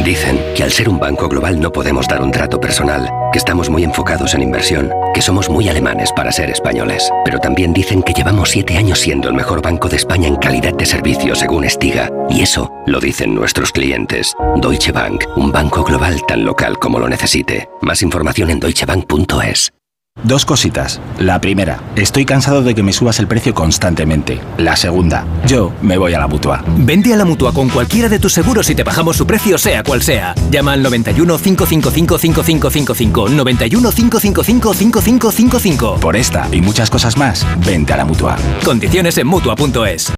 Dicen 0.03 0.39
que 0.55 0.63
al 0.63 0.71
ser 0.71 0.89
un 0.89 0.99
banco 0.99 1.27
global 1.27 1.59
no 1.59 1.71
podemos 1.71 2.07
dar 2.07 2.21
un 2.21 2.31
trato 2.31 2.59
personal, 2.59 3.09
que 3.31 3.39
estamos 3.39 3.69
muy 3.69 3.83
enfocados 3.83 4.33
en 4.33 4.41
inversión, 4.41 4.91
que 5.13 5.21
somos 5.21 5.49
muy 5.49 5.67
alemanes 5.67 6.11
para 6.13 6.31
ser 6.31 6.49
españoles. 6.49 7.09
Pero 7.25 7.39
también 7.39 7.73
dicen 7.73 8.01
que 8.03 8.13
llevamos 8.13 8.49
siete 8.49 8.77
años 8.77 8.99
siendo 8.99 9.27
el 9.27 9.35
mejor 9.35 9.61
banco 9.61 9.89
de 9.89 9.97
España 9.97 10.27
en 10.27 10.37
calidad 10.37 10.73
de 10.73 10.85
servicio 10.85 11.35
según 11.35 11.65
Estiga. 11.65 12.09
Y 12.29 12.41
eso 12.41 12.71
lo 12.85 12.99
dicen 12.99 13.35
nuestros 13.35 13.71
clientes. 13.71 14.33
Deutsche 14.55 14.91
Bank, 14.91 15.25
un 15.35 15.51
banco 15.51 15.83
global 15.83 16.21
tan 16.27 16.45
local 16.45 16.79
como 16.79 16.99
lo 16.99 17.09
necesite. 17.09 17.69
Más 17.81 18.01
información 18.01 18.49
en 18.49 18.59
deutschebank.es. 18.59 19.76
Dos 20.23 20.45
cositas. 20.45 20.99
La 21.19 21.39
primera, 21.39 21.79
estoy 21.95 22.25
cansado 22.25 22.63
de 22.63 22.73
que 22.73 22.81
me 22.81 22.91
subas 22.91 23.19
el 23.19 23.27
precio 23.27 23.53
constantemente. 23.53 24.39
La 24.57 24.75
segunda, 24.75 25.25
yo 25.45 25.71
me 25.81 25.97
voy 25.97 26.13
a 26.15 26.19
la 26.19 26.27
mutua. 26.27 26.63
Vende 26.77 27.13
a 27.13 27.17
la 27.17 27.25
mutua 27.25 27.53
con 27.53 27.69
cualquiera 27.69 28.09
de 28.09 28.19
tus 28.19 28.33
seguros 28.33 28.69
y 28.69 28.75
te 28.75 28.83
bajamos 28.83 29.15
su 29.15 29.27
precio, 29.27 29.57
sea 29.57 29.83
cual 29.83 30.01
sea. 30.01 30.33
Llama 30.49 30.73
al 30.73 30.81
91 30.81 31.37
555 31.37 32.17
5555. 32.17 33.29
91 33.29 33.91
555 33.91 34.73
5555. 34.73 35.99
Por 35.99 36.15
esta 36.15 36.47
y 36.51 36.61
muchas 36.61 36.89
cosas 36.89 37.15
más, 37.15 37.45
vente 37.65 37.93
a 37.93 37.97
la 37.97 38.05
mutua. 38.05 38.37
Condiciones 38.65 39.17
en 39.19 39.27
mutua.es. 39.27 40.13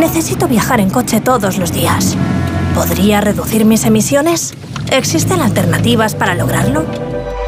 Necesito 0.00 0.48
viajar 0.48 0.80
en 0.80 0.90
coche 0.90 1.20
todos 1.20 1.58
los 1.58 1.72
días. 1.72 2.16
¿Podría 2.74 3.20
reducir 3.20 3.64
mis 3.64 3.84
emisiones? 3.84 4.54
¿Existen 4.90 5.40
alternativas 5.40 6.16
para 6.16 6.34
lograrlo? 6.34 6.84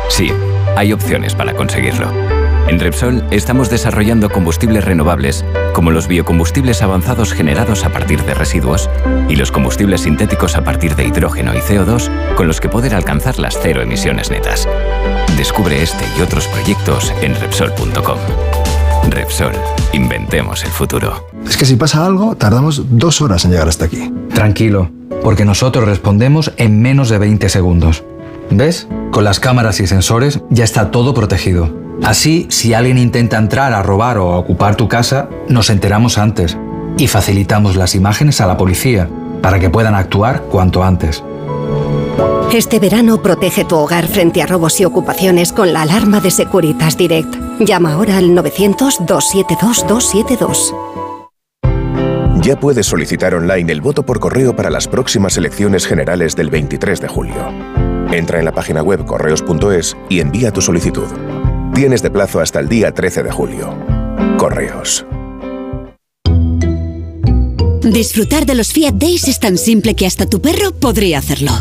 Sí 0.08 0.30
hay 0.76 0.92
opciones 0.92 1.34
para 1.34 1.54
conseguirlo. 1.54 2.10
En 2.68 2.80
Repsol 2.80 3.22
estamos 3.30 3.68
desarrollando 3.68 4.30
combustibles 4.30 4.84
renovables, 4.84 5.44
como 5.74 5.90
los 5.90 6.08
biocombustibles 6.08 6.80
avanzados 6.82 7.32
generados 7.32 7.84
a 7.84 7.90
partir 7.90 8.22
de 8.24 8.32
residuos 8.32 8.88
y 9.28 9.36
los 9.36 9.52
combustibles 9.52 10.02
sintéticos 10.02 10.56
a 10.56 10.64
partir 10.64 10.96
de 10.96 11.04
hidrógeno 11.04 11.54
y 11.54 11.58
CO2, 11.58 12.08
con 12.36 12.46
los 12.46 12.60
que 12.60 12.70
poder 12.70 12.94
alcanzar 12.94 13.38
las 13.38 13.58
cero 13.60 13.82
emisiones 13.82 14.30
netas. 14.30 14.66
Descubre 15.36 15.82
este 15.82 16.04
y 16.18 16.22
otros 16.22 16.46
proyectos 16.48 17.12
en 17.20 17.34
Repsol.com. 17.34 18.18
Repsol, 19.10 19.52
inventemos 19.92 20.64
el 20.64 20.70
futuro. 20.70 21.28
Es 21.46 21.58
que 21.58 21.66
si 21.66 21.76
pasa 21.76 22.06
algo, 22.06 22.34
tardamos 22.36 22.98
dos 22.98 23.20
horas 23.20 23.44
en 23.44 23.50
llegar 23.50 23.68
hasta 23.68 23.84
aquí. 23.84 24.10
Tranquilo, 24.32 24.90
porque 25.22 25.44
nosotros 25.44 25.84
respondemos 25.84 26.52
en 26.56 26.80
menos 26.80 27.10
de 27.10 27.18
20 27.18 27.48
segundos. 27.50 28.04
¿Ves? 28.50 28.88
Con 29.10 29.24
las 29.24 29.40
cámaras 29.40 29.80
y 29.80 29.86
sensores 29.86 30.40
ya 30.50 30.64
está 30.64 30.90
todo 30.90 31.14
protegido. 31.14 31.70
Así, 32.02 32.46
si 32.50 32.74
alguien 32.74 32.98
intenta 32.98 33.38
entrar 33.38 33.72
a 33.72 33.82
robar 33.82 34.18
o 34.18 34.32
a 34.32 34.38
ocupar 34.38 34.76
tu 34.76 34.88
casa, 34.88 35.28
nos 35.48 35.70
enteramos 35.70 36.18
antes 36.18 36.58
y 36.98 37.06
facilitamos 37.06 37.76
las 37.76 37.94
imágenes 37.94 38.40
a 38.40 38.46
la 38.46 38.56
policía 38.56 39.08
para 39.42 39.60
que 39.60 39.70
puedan 39.70 39.94
actuar 39.94 40.42
cuanto 40.50 40.82
antes. 40.82 41.22
Este 42.52 42.78
verano 42.78 43.20
protege 43.20 43.64
tu 43.64 43.76
hogar 43.76 44.06
frente 44.06 44.40
a 44.42 44.46
robos 44.46 44.80
y 44.80 44.84
ocupaciones 44.84 45.52
con 45.52 45.72
la 45.72 45.82
alarma 45.82 46.20
de 46.20 46.30
Securitas 46.30 46.96
Direct. 46.96 47.34
Llama 47.58 47.94
ahora 47.94 48.18
al 48.18 48.30
900-272-272. 48.30 50.72
Ya 52.40 52.60
puedes 52.60 52.86
solicitar 52.86 53.34
online 53.34 53.72
el 53.72 53.80
voto 53.80 54.04
por 54.04 54.20
correo 54.20 54.54
para 54.54 54.70
las 54.70 54.86
próximas 54.86 55.36
elecciones 55.36 55.84
generales 55.86 56.36
del 56.36 56.50
23 56.50 57.00
de 57.00 57.08
julio. 57.08 57.83
Entra 58.12 58.38
en 58.38 58.44
la 58.44 58.52
página 58.52 58.82
web 58.82 59.04
correos.es 59.04 59.96
y 60.08 60.20
envía 60.20 60.50
tu 60.50 60.60
solicitud. 60.60 61.06
Tienes 61.74 62.02
de 62.02 62.10
plazo 62.10 62.40
hasta 62.40 62.60
el 62.60 62.68
día 62.68 62.92
13 62.92 63.22
de 63.24 63.30
julio. 63.30 63.74
Correos. 64.38 65.04
Disfrutar 67.82 68.46
de 68.46 68.54
los 68.54 68.72
Fiat 68.72 68.94
Days 68.94 69.28
es 69.28 69.38
tan 69.38 69.58
simple 69.58 69.94
que 69.94 70.06
hasta 70.06 70.26
tu 70.26 70.40
perro 70.40 70.72
podría 70.72 71.18
hacerlo. 71.18 71.52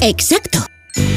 Exacto. 0.00 0.60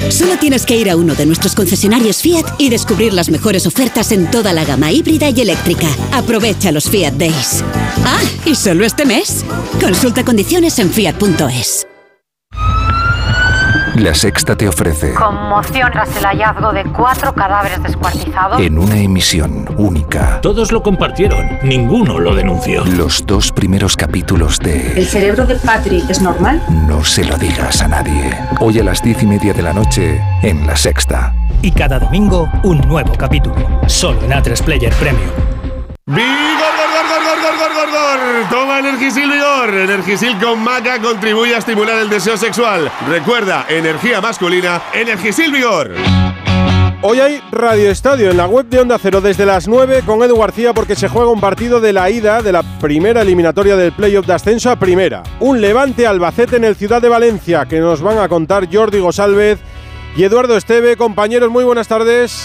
Solo 0.09 0.37
tienes 0.37 0.65
que 0.65 0.77
ir 0.77 0.89
a 0.89 0.95
uno 0.95 1.15
de 1.15 1.25
nuestros 1.25 1.55
concesionarios 1.55 2.21
Fiat 2.21 2.45
y 2.57 2.69
descubrir 2.69 3.13
las 3.13 3.29
mejores 3.29 3.67
ofertas 3.67 4.11
en 4.11 4.29
toda 4.31 4.53
la 4.53 4.63
gama 4.63 4.91
híbrida 4.91 5.29
y 5.29 5.41
eléctrica. 5.41 5.87
Aprovecha 6.13 6.71
los 6.71 6.89
Fiat 6.89 7.13
Days. 7.13 7.63
Ah, 8.05 8.21
y 8.45 8.55
solo 8.55 8.85
este 8.85 9.05
mes. 9.05 9.43
Consulta 9.79 10.23
condiciones 10.23 10.79
en 10.79 10.89
fiat.es. 10.89 11.85
La 13.95 14.13
Sexta 14.13 14.57
te 14.57 14.67
ofrece. 14.67 15.13
Conmoción 15.13 15.89
tras 15.93 16.13
el 16.17 16.25
hallazgo 16.25 16.73
de 16.73 16.83
cuatro 16.83 17.33
cadáveres 17.33 17.81
descuartizados. 17.81 18.59
En 18.59 18.77
una 18.77 18.97
emisión 18.97 19.73
única. 19.77 20.41
Todos 20.41 20.73
lo 20.73 20.83
compartieron, 20.83 21.59
ninguno 21.63 22.19
lo 22.19 22.35
denunció. 22.35 22.83
Los 22.83 23.25
dos 23.25 23.53
primeros 23.53 23.95
capítulos 23.95 24.59
de. 24.59 24.99
¿El 24.99 25.05
cerebro 25.05 25.45
de 25.45 25.55
Patrick 25.55 26.09
es 26.09 26.21
normal? 26.21 26.61
No 26.87 27.05
se 27.05 27.23
lo 27.23 27.37
digas 27.37 27.81
a 27.81 27.87
nadie. 27.87 28.37
Hoy 28.59 28.79
a 28.79 28.83
las 28.83 29.01
diez 29.01 29.23
y 29.23 29.27
media 29.27 29.53
de 29.53 29.61
la 29.61 29.71
noche 29.71 30.21
en 30.41 30.67
La 30.67 30.75
Sexta. 30.75 31.33
Y 31.61 31.71
cada 31.71 31.97
domingo, 31.97 32.49
un 32.63 32.81
nuevo 32.81 33.13
capítulo. 33.17 33.55
Solo 33.87 34.21
en 34.23 34.31
A3 34.31 34.61
Player 34.61 34.93
Premium. 34.95 35.31
¡Vigor, 36.07 36.25
gor, 37.73 37.89
gor! 37.89 38.49
Toma 38.49 38.79
Energisil 38.79 39.31
Vigor. 39.31 39.73
Energisil 39.73 40.37
con 40.39 40.63
maca 40.63 41.01
contribuye 41.01 41.55
a 41.55 41.59
estimular 41.59 41.97
el 41.99 42.09
deseo 42.09 42.37
sexual. 42.37 42.91
Recuerda, 43.07 43.65
energía 43.69 44.21
masculina, 44.21 44.81
Energisil 44.93 45.51
Vigor. 45.51 45.91
Hoy 47.01 47.19
hay 47.19 47.41
Radio 47.51 47.91
Estadio 47.91 48.31
en 48.31 48.37
la 48.37 48.47
web 48.47 48.65
de 48.65 48.79
Onda 48.79 48.97
Cero 48.99 49.21
desde 49.21 49.45
las 49.45 49.67
9 49.67 50.03
con 50.05 50.23
Edu 50.23 50.37
García 50.37 50.73
porque 50.73 50.95
se 50.95 51.07
juega 51.07 51.29
un 51.29 51.39
partido 51.39 51.79
de 51.79 51.93
la 51.93 52.09
ida 52.09 52.41
de 52.41 52.51
la 52.51 52.63
primera 52.79 53.21
eliminatoria 53.21 53.75
del 53.75 53.91
playoff 53.91 54.25
de 54.25 54.33
ascenso 54.33 54.71
a 54.71 54.77
primera. 54.77 55.21
Un 55.39 55.61
levante 55.61 56.07
Albacete 56.07 56.55
en 56.55 56.63
el 56.63 56.75
Ciudad 56.75 57.01
de 57.01 57.09
Valencia 57.09 57.65
que 57.65 57.79
nos 57.79 58.01
van 58.01 58.17
a 58.17 58.27
contar 58.27 58.67
Jordi 58.71 58.99
Gosalvez 58.99 59.59
y 60.15 60.23
Eduardo 60.23 60.57
Esteve. 60.57 60.97
Compañeros, 60.97 61.51
muy 61.51 61.63
buenas 61.63 61.87
tardes. 61.87 62.41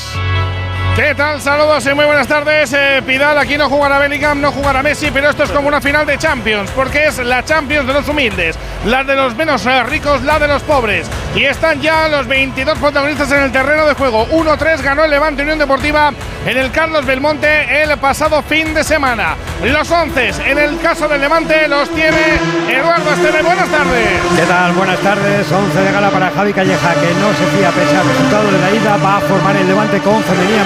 ¿Qué 0.96 1.14
tal? 1.14 1.40
Saludos 1.40 1.86
y 1.86 1.94
muy 1.94 2.04
buenas 2.04 2.26
tardes. 2.26 2.72
Eh, 2.72 3.00
Pidal, 3.06 3.38
aquí 3.38 3.56
no 3.56 3.68
jugará 3.68 3.98
Bellingham, 3.98 4.40
no 4.40 4.50
jugará 4.50 4.82
Messi, 4.82 5.10
pero 5.10 5.30
esto 5.30 5.44
es 5.44 5.50
como 5.50 5.68
una 5.68 5.80
final 5.80 6.04
de 6.04 6.18
Champions, 6.18 6.70
porque 6.72 7.06
es 7.06 7.18
la 7.18 7.44
Champions 7.44 7.86
de 7.86 7.94
los 7.94 8.08
humildes, 8.08 8.58
la 8.84 9.04
de 9.04 9.14
los 9.14 9.34
menos 9.36 9.64
eh, 9.66 9.82
ricos, 9.84 10.22
la 10.22 10.38
de 10.38 10.48
los 10.48 10.62
pobres. 10.62 11.08
Y 11.34 11.44
están 11.44 11.80
ya 11.80 12.08
los 12.08 12.26
22 12.26 12.78
protagonistas 12.78 13.30
en 13.32 13.44
el 13.44 13.52
terreno 13.52 13.86
de 13.86 13.94
juego. 13.94 14.26
1-3 14.28 14.82
ganó 14.82 15.04
el 15.04 15.10
Levante 15.10 15.42
Unión 15.42 15.58
Deportiva 15.58 16.12
en 16.44 16.58
el 16.58 16.70
Carlos 16.72 17.06
Belmonte 17.06 17.82
el 17.82 17.96
pasado 17.98 18.42
fin 18.42 18.74
de 18.74 18.82
semana. 18.82 19.36
Los 19.62 19.90
11 19.90 20.50
en 20.50 20.58
el 20.58 20.80
caso 20.80 21.06
del 21.06 21.20
Levante 21.20 21.68
los 21.68 21.88
tiene 21.90 22.40
Eduardo 22.68 23.12
Esteve. 23.12 23.42
Buenas 23.42 23.68
tardes. 23.68 24.08
¿Qué 24.36 24.46
tal? 24.46 24.72
Buenas 24.72 24.98
tardes. 25.00 25.50
11 25.50 25.80
de 25.80 25.92
gala 25.92 26.10
para 26.10 26.30
Javi 26.30 26.52
Calleja, 26.52 26.94
que 26.94 27.14
no 27.20 27.28
se 27.32 27.46
fía 27.56 27.70
pese 27.70 27.96
al 27.96 28.08
resultado 28.08 28.50
de 28.50 28.58
la 28.58 28.70
ida. 28.70 28.96
Va 28.96 29.16
a 29.18 29.20
formar 29.20 29.56
el 29.56 29.68
Levante 29.68 30.00
con 30.00 30.22
femenina 30.24 30.64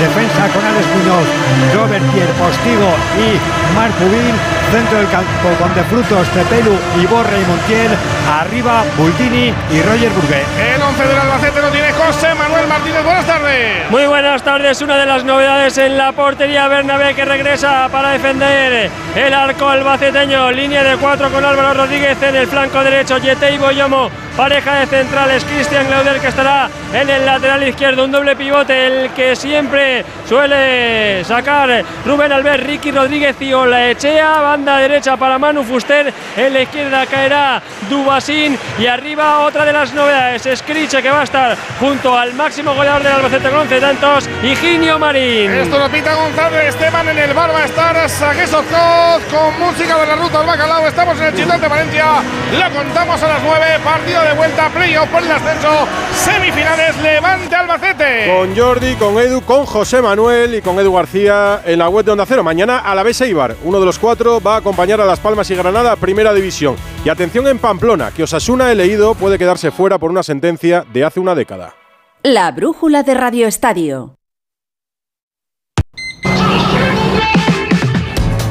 Defensa 0.00 0.48
con 0.52 0.64
Alex 0.64 0.86
Muñoz, 0.96 1.26
Robert 1.74 2.04
Pierre 2.12 2.32
Postigo 2.34 2.90
y 3.16 3.74
Marc 3.74 3.92
Pubín. 3.94 4.34
Centro 4.74 4.98
del 4.98 5.08
campo 5.08 5.48
con 5.60 5.72
De 5.72 5.84
Frutos, 5.84 6.26
Pepelu, 6.30 6.76
Iborre 7.00 7.40
y 7.40 7.44
Montiel. 7.44 7.92
Arriba, 8.28 8.82
Bultini 8.96 9.54
y 9.70 9.82
Roger 9.82 10.10
Burgué. 10.10 10.42
El 10.74 10.82
11 10.82 11.06
del 11.06 11.16
Albacete 11.16 11.62
lo 11.62 11.68
tiene 11.68 11.92
José 11.92 12.34
Manuel 12.34 12.66
Martínez. 12.66 13.04
Buenas 13.04 13.24
tardes. 13.24 13.90
Muy 13.90 14.06
buenas 14.06 14.42
tardes. 14.42 14.82
Una 14.82 14.96
de 14.96 15.06
las 15.06 15.22
novedades 15.22 15.78
en 15.78 15.96
la 15.96 16.10
portería 16.10 16.66
Bernabé 16.66 17.14
que 17.14 17.24
regresa 17.24 17.88
para 17.92 18.10
defender 18.10 18.90
el 19.14 19.32
arco 19.32 19.68
albaceteño. 19.68 20.50
Línea 20.50 20.82
de 20.82 20.96
cuatro 20.96 21.30
con 21.30 21.44
Álvaro 21.44 21.74
Rodríguez 21.74 22.20
en 22.20 22.34
el 22.34 22.48
flanco 22.48 22.82
derecho. 22.82 23.18
Yete 23.18 23.54
y 23.54 23.58
Boyomo. 23.58 24.10
Pareja 24.36 24.80
de 24.80 24.86
centrales. 24.86 25.44
Cristian 25.44 25.86
Glauder 25.86 26.20
que 26.20 26.26
estará 26.26 26.68
en 26.92 27.08
el 27.08 27.24
lateral 27.24 27.62
izquierdo. 27.68 28.04
Un 28.04 28.10
doble 28.10 28.34
pivote, 28.34 28.86
el 28.86 29.10
que 29.10 29.36
siempre 29.36 30.04
suele 30.28 31.22
sacar 31.22 31.84
Rubén 32.04 32.32
Albert, 32.32 32.66
Ricky 32.66 32.90
Rodríguez 32.90 33.36
y 33.40 33.52
Olaechea. 33.52 34.40
Banda 34.40 34.63
derecha 34.72 35.16
para 35.16 35.38
Manu 35.38 35.62
Fuster. 35.62 36.12
En 36.36 36.52
la 36.52 36.62
izquierda 36.62 37.06
caerá 37.06 37.62
Dubasín. 37.88 38.58
Y 38.78 38.86
arriba 38.86 39.40
otra 39.40 39.64
de 39.64 39.72
las 39.72 39.92
novedades. 39.94 40.48
Scriche 40.58 41.02
que 41.02 41.10
va 41.10 41.20
a 41.20 41.24
estar 41.24 41.56
junto 41.78 42.16
al 42.16 42.34
máximo 42.34 42.74
goleador 42.74 43.02
del 43.02 43.12
Albacete 43.12 43.50
con 43.50 43.60
11 43.60 43.80
tantos. 43.80 44.28
Higinio 44.42 44.98
Marín. 44.98 45.50
Esto 45.50 45.78
lo 45.78 45.88
pita 45.88 46.14
González 46.14 46.68
Esteban 46.68 47.08
en 47.08 47.18
el 47.18 47.34
bar 47.34 47.54
va 47.54 47.60
a 47.60 47.64
estar 47.64 48.08
Sagues 48.08 48.50
con 48.50 49.60
música 49.60 49.98
de 49.98 50.06
la 50.06 50.16
ruta 50.16 50.40
al 50.40 50.46
bacalao. 50.46 50.86
Estamos 50.86 51.18
en 51.18 51.26
el 51.26 51.34
Chitón 51.34 51.60
de 51.60 51.68
Valencia. 51.68 52.22
Lo 52.52 52.76
contamos 52.76 53.22
a 53.22 53.28
las 53.28 53.42
9. 53.42 53.64
Partido 53.84 54.22
de 54.22 54.32
vuelta, 54.34 54.68
playoff 54.70 55.08
por 55.08 55.22
el 55.22 55.30
ascenso. 55.30 55.86
Semifinales 56.14 56.96
Levante 57.02 57.54
Albacete. 57.54 58.32
Con 58.34 58.56
Jordi, 58.56 58.94
con 58.96 59.18
Edu, 59.18 59.42
con 59.42 59.66
José 59.66 60.00
Manuel 60.00 60.54
y 60.54 60.62
con 60.62 60.78
Edu 60.78 60.92
García 60.94 61.60
en 61.64 61.78
la 61.78 61.88
web 61.88 62.04
de 62.04 62.12
Onda 62.12 62.26
Cero. 62.26 62.42
Mañana 62.42 62.78
a 62.78 62.94
la 62.94 63.02
vez 63.02 63.20
Eibar, 63.20 63.56
uno 63.64 63.80
de 63.80 63.86
los 63.86 63.98
cuatro, 63.98 64.40
va 64.44 64.56
a 64.56 64.58
acompañar 64.58 65.00
a 65.00 65.06
Las 65.06 65.20
Palmas 65.20 65.50
y 65.50 65.54
Granada 65.54 65.92
a 65.92 65.96
Primera 65.96 66.34
División. 66.34 66.76
Y 67.04 67.08
atención 67.08 67.46
en 67.46 67.58
Pamplona, 67.58 68.10
que 68.10 68.22
Osasuna, 68.24 68.70
he 68.70 68.74
leído, 68.74 69.14
puede 69.14 69.38
quedarse 69.38 69.70
fuera 69.70 69.98
por 69.98 70.10
una 70.10 70.22
sentencia 70.22 70.84
de 70.92 71.04
hace 71.04 71.20
una 71.20 71.34
década. 71.34 71.74
La 72.22 72.50
brújula 72.52 73.02
de 73.02 73.14
Radio 73.14 73.46
Estadio. 73.46 74.16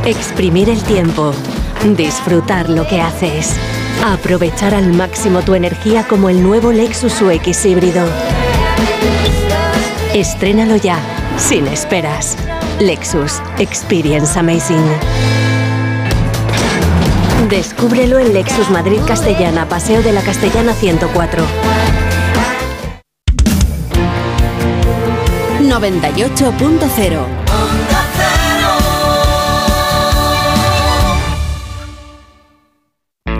Exprimir 0.05 0.69
el 0.69 0.83
tiempo. 0.83 1.33
Disfrutar 1.95 2.69
lo 2.69 2.85
que 2.87 3.01
haces. 3.01 3.55
Aprovechar 4.05 4.73
al 4.73 4.91
máximo 4.93 5.41
tu 5.41 5.55
energía 5.55 6.05
como 6.07 6.29
el 6.29 6.43
nuevo 6.43 6.71
Lexus 6.71 7.21
UX 7.21 7.65
híbrido. 7.65 8.05
Estrénalo 10.13 10.75
ya, 10.75 10.99
sin 11.37 11.67
esperas. 11.67 12.37
Lexus 12.79 13.41
Experience 13.59 14.37
Amazing. 14.37 15.42
Descúbrelo 17.49 18.19
en 18.19 18.33
Lexus 18.33 18.69
Madrid 18.69 18.99
Castellana, 19.07 19.67
Paseo 19.67 20.01
de 20.01 20.13
la 20.13 20.21
Castellana 20.21 20.73
104. 20.73 21.43
98.0 25.59 27.42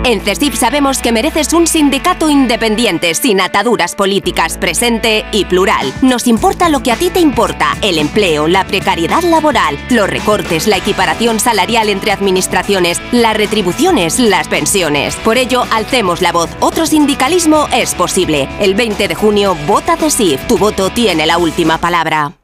En 0.04 0.20
CESIF 0.20 0.58
sabemos 0.58 0.98
que 0.98 1.12
mereces 1.12 1.54
un 1.54 1.66
sindicato 1.66 2.28
independiente, 2.28 3.14
sin 3.14 3.40
ataduras 3.40 3.94
políticas, 3.94 4.58
presente 4.58 5.24
y 5.32 5.46
plural. 5.46 5.94
Nos 6.02 6.26
importa 6.26 6.68
lo 6.68 6.82
que 6.82 6.92
a 6.92 6.96
ti 6.96 7.08
te 7.08 7.20
importa, 7.20 7.74
el 7.80 7.96
empleo, 7.96 8.46
la 8.46 8.66
precariedad 8.66 9.22
laboral, 9.22 9.78
los 9.88 10.10
recortes, 10.10 10.66
la 10.66 10.76
equiparación 10.76 11.40
salarial 11.40 11.88
entre 11.88 12.12
administraciones, 12.12 13.00
las 13.12 13.34
retribuciones, 13.34 14.18
las 14.18 14.46
pensiones. 14.46 15.16
Por 15.16 15.38
ello, 15.38 15.64
alcemos 15.70 16.20
la 16.20 16.32
voz. 16.32 16.50
Otro 16.60 16.84
sindicalismo 16.84 17.66
es 17.72 17.94
posible. 17.94 18.46
El 18.60 18.74
20 18.74 19.08
de 19.08 19.14
junio, 19.14 19.56
vota 19.66 19.96
CESIF. 19.96 20.46
Tu 20.46 20.58
voto 20.58 20.90
tiene 20.90 21.24
la 21.24 21.38
última 21.38 21.78
palabra. 21.78 22.43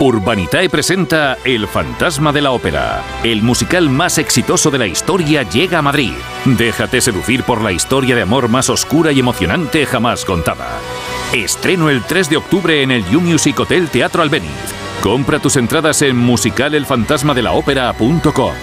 Urbanitae 0.00 0.68
presenta 0.70 1.36
El 1.44 1.68
fantasma 1.68 2.32
de 2.32 2.40
la 2.40 2.52
ópera. 2.52 3.04
El 3.22 3.42
musical 3.42 3.90
más 3.90 4.16
exitoso 4.16 4.70
de 4.70 4.78
la 4.78 4.86
historia 4.86 5.42
llega 5.42 5.80
a 5.80 5.82
Madrid. 5.82 6.14
Déjate 6.46 7.02
seducir 7.02 7.44
por 7.44 7.60
la 7.60 7.70
historia 7.70 8.16
de 8.16 8.22
amor 8.22 8.48
más 8.48 8.70
oscura 8.70 9.12
y 9.12 9.20
emocionante 9.20 9.84
jamás 9.84 10.24
contada. 10.24 10.78
Estreno 11.34 11.90
el 11.90 12.02
3 12.02 12.30
de 12.30 12.38
octubre 12.38 12.82
en 12.82 12.92
el 12.92 13.04
You 13.10 13.20
Music 13.20 13.60
Hotel 13.60 13.90
Teatro 13.90 14.22
Albeniz. 14.22 14.48
Compra 15.02 15.38
tus 15.38 15.56
entradas 15.56 16.00
en 16.00 16.16
musicalelfantasmadelahópera.com. 16.16 18.54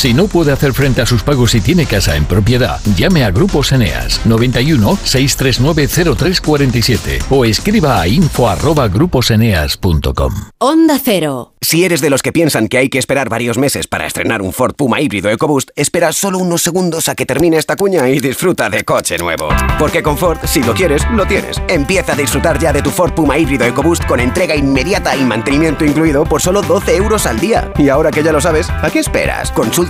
Si 0.00 0.14
no 0.14 0.28
puede 0.28 0.50
hacer 0.50 0.72
frente 0.72 1.02
a 1.02 1.06
sus 1.06 1.22
pagos 1.22 1.54
y 1.54 1.60
tiene 1.60 1.84
casa 1.84 2.16
en 2.16 2.24
propiedad, 2.24 2.80
llame 2.96 3.22
a 3.22 3.30
Grupos 3.30 3.70
Eneas 3.70 4.22
91 4.24 4.98
639 5.04 6.16
0347 6.16 7.18
o 7.28 7.44
escriba 7.44 8.00
a 8.00 8.08
info@gruposeneas.com. 8.08 10.34
Onda 10.56 10.98
Cero. 11.04 11.52
Si 11.62 11.84
eres 11.84 12.00
de 12.00 12.08
los 12.08 12.22
que 12.22 12.32
piensan 12.32 12.68
que 12.68 12.78
hay 12.78 12.88
que 12.88 12.98
esperar 12.98 13.28
varios 13.28 13.58
meses 13.58 13.86
para 13.86 14.06
estrenar 14.06 14.40
un 14.40 14.54
Ford 14.54 14.74
Puma 14.74 15.02
híbrido 15.02 15.28
EcoBoost, 15.28 15.68
espera 15.76 16.14
solo 16.14 16.38
unos 16.38 16.62
segundos 16.62 17.10
a 17.10 17.14
que 17.14 17.26
termine 17.26 17.58
esta 17.58 17.76
cuña 17.76 18.08
y 18.08 18.20
disfruta 18.20 18.70
de 18.70 18.84
coche 18.84 19.18
nuevo. 19.18 19.50
Porque 19.78 20.02
con 20.02 20.16
Ford, 20.16 20.38
si 20.44 20.62
lo 20.62 20.72
quieres, 20.72 21.02
lo 21.12 21.26
tienes. 21.26 21.60
Empieza 21.68 22.14
a 22.14 22.16
disfrutar 22.16 22.58
ya 22.58 22.72
de 22.72 22.80
tu 22.80 22.88
Ford 22.88 23.12
Puma 23.12 23.36
híbrido 23.36 23.66
EcoBoost 23.66 24.06
con 24.06 24.20
entrega 24.20 24.56
inmediata 24.56 25.14
y 25.14 25.22
mantenimiento 25.22 25.84
incluido 25.84 26.24
por 26.24 26.40
solo 26.40 26.62
12 26.62 26.96
euros 26.96 27.26
al 27.26 27.38
día. 27.38 27.70
Y 27.76 27.90
ahora 27.90 28.10
que 28.10 28.22
ya 28.22 28.32
lo 28.32 28.40
sabes, 28.40 28.70
¿a 28.70 28.88
qué 28.88 29.00
esperas? 29.00 29.52
Consulta 29.52 29.89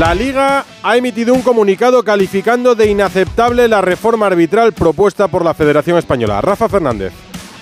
La 0.00 0.14
Liga 0.14 0.64
ha 0.82 0.96
emitido 0.96 1.34
un 1.34 1.42
comunicado 1.42 2.02
calificando 2.02 2.74
de 2.74 2.88
inaceptable 2.88 3.68
la 3.68 3.82
reforma 3.82 4.28
arbitral 4.28 4.72
propuesta 4.72 5.28
por 5.28 5.44
la 5.44 5.52
Federación 5.52 5.98
Española. 5.98 6.40
Rafa 6.40 6.70
Fernández. 6.70 7.12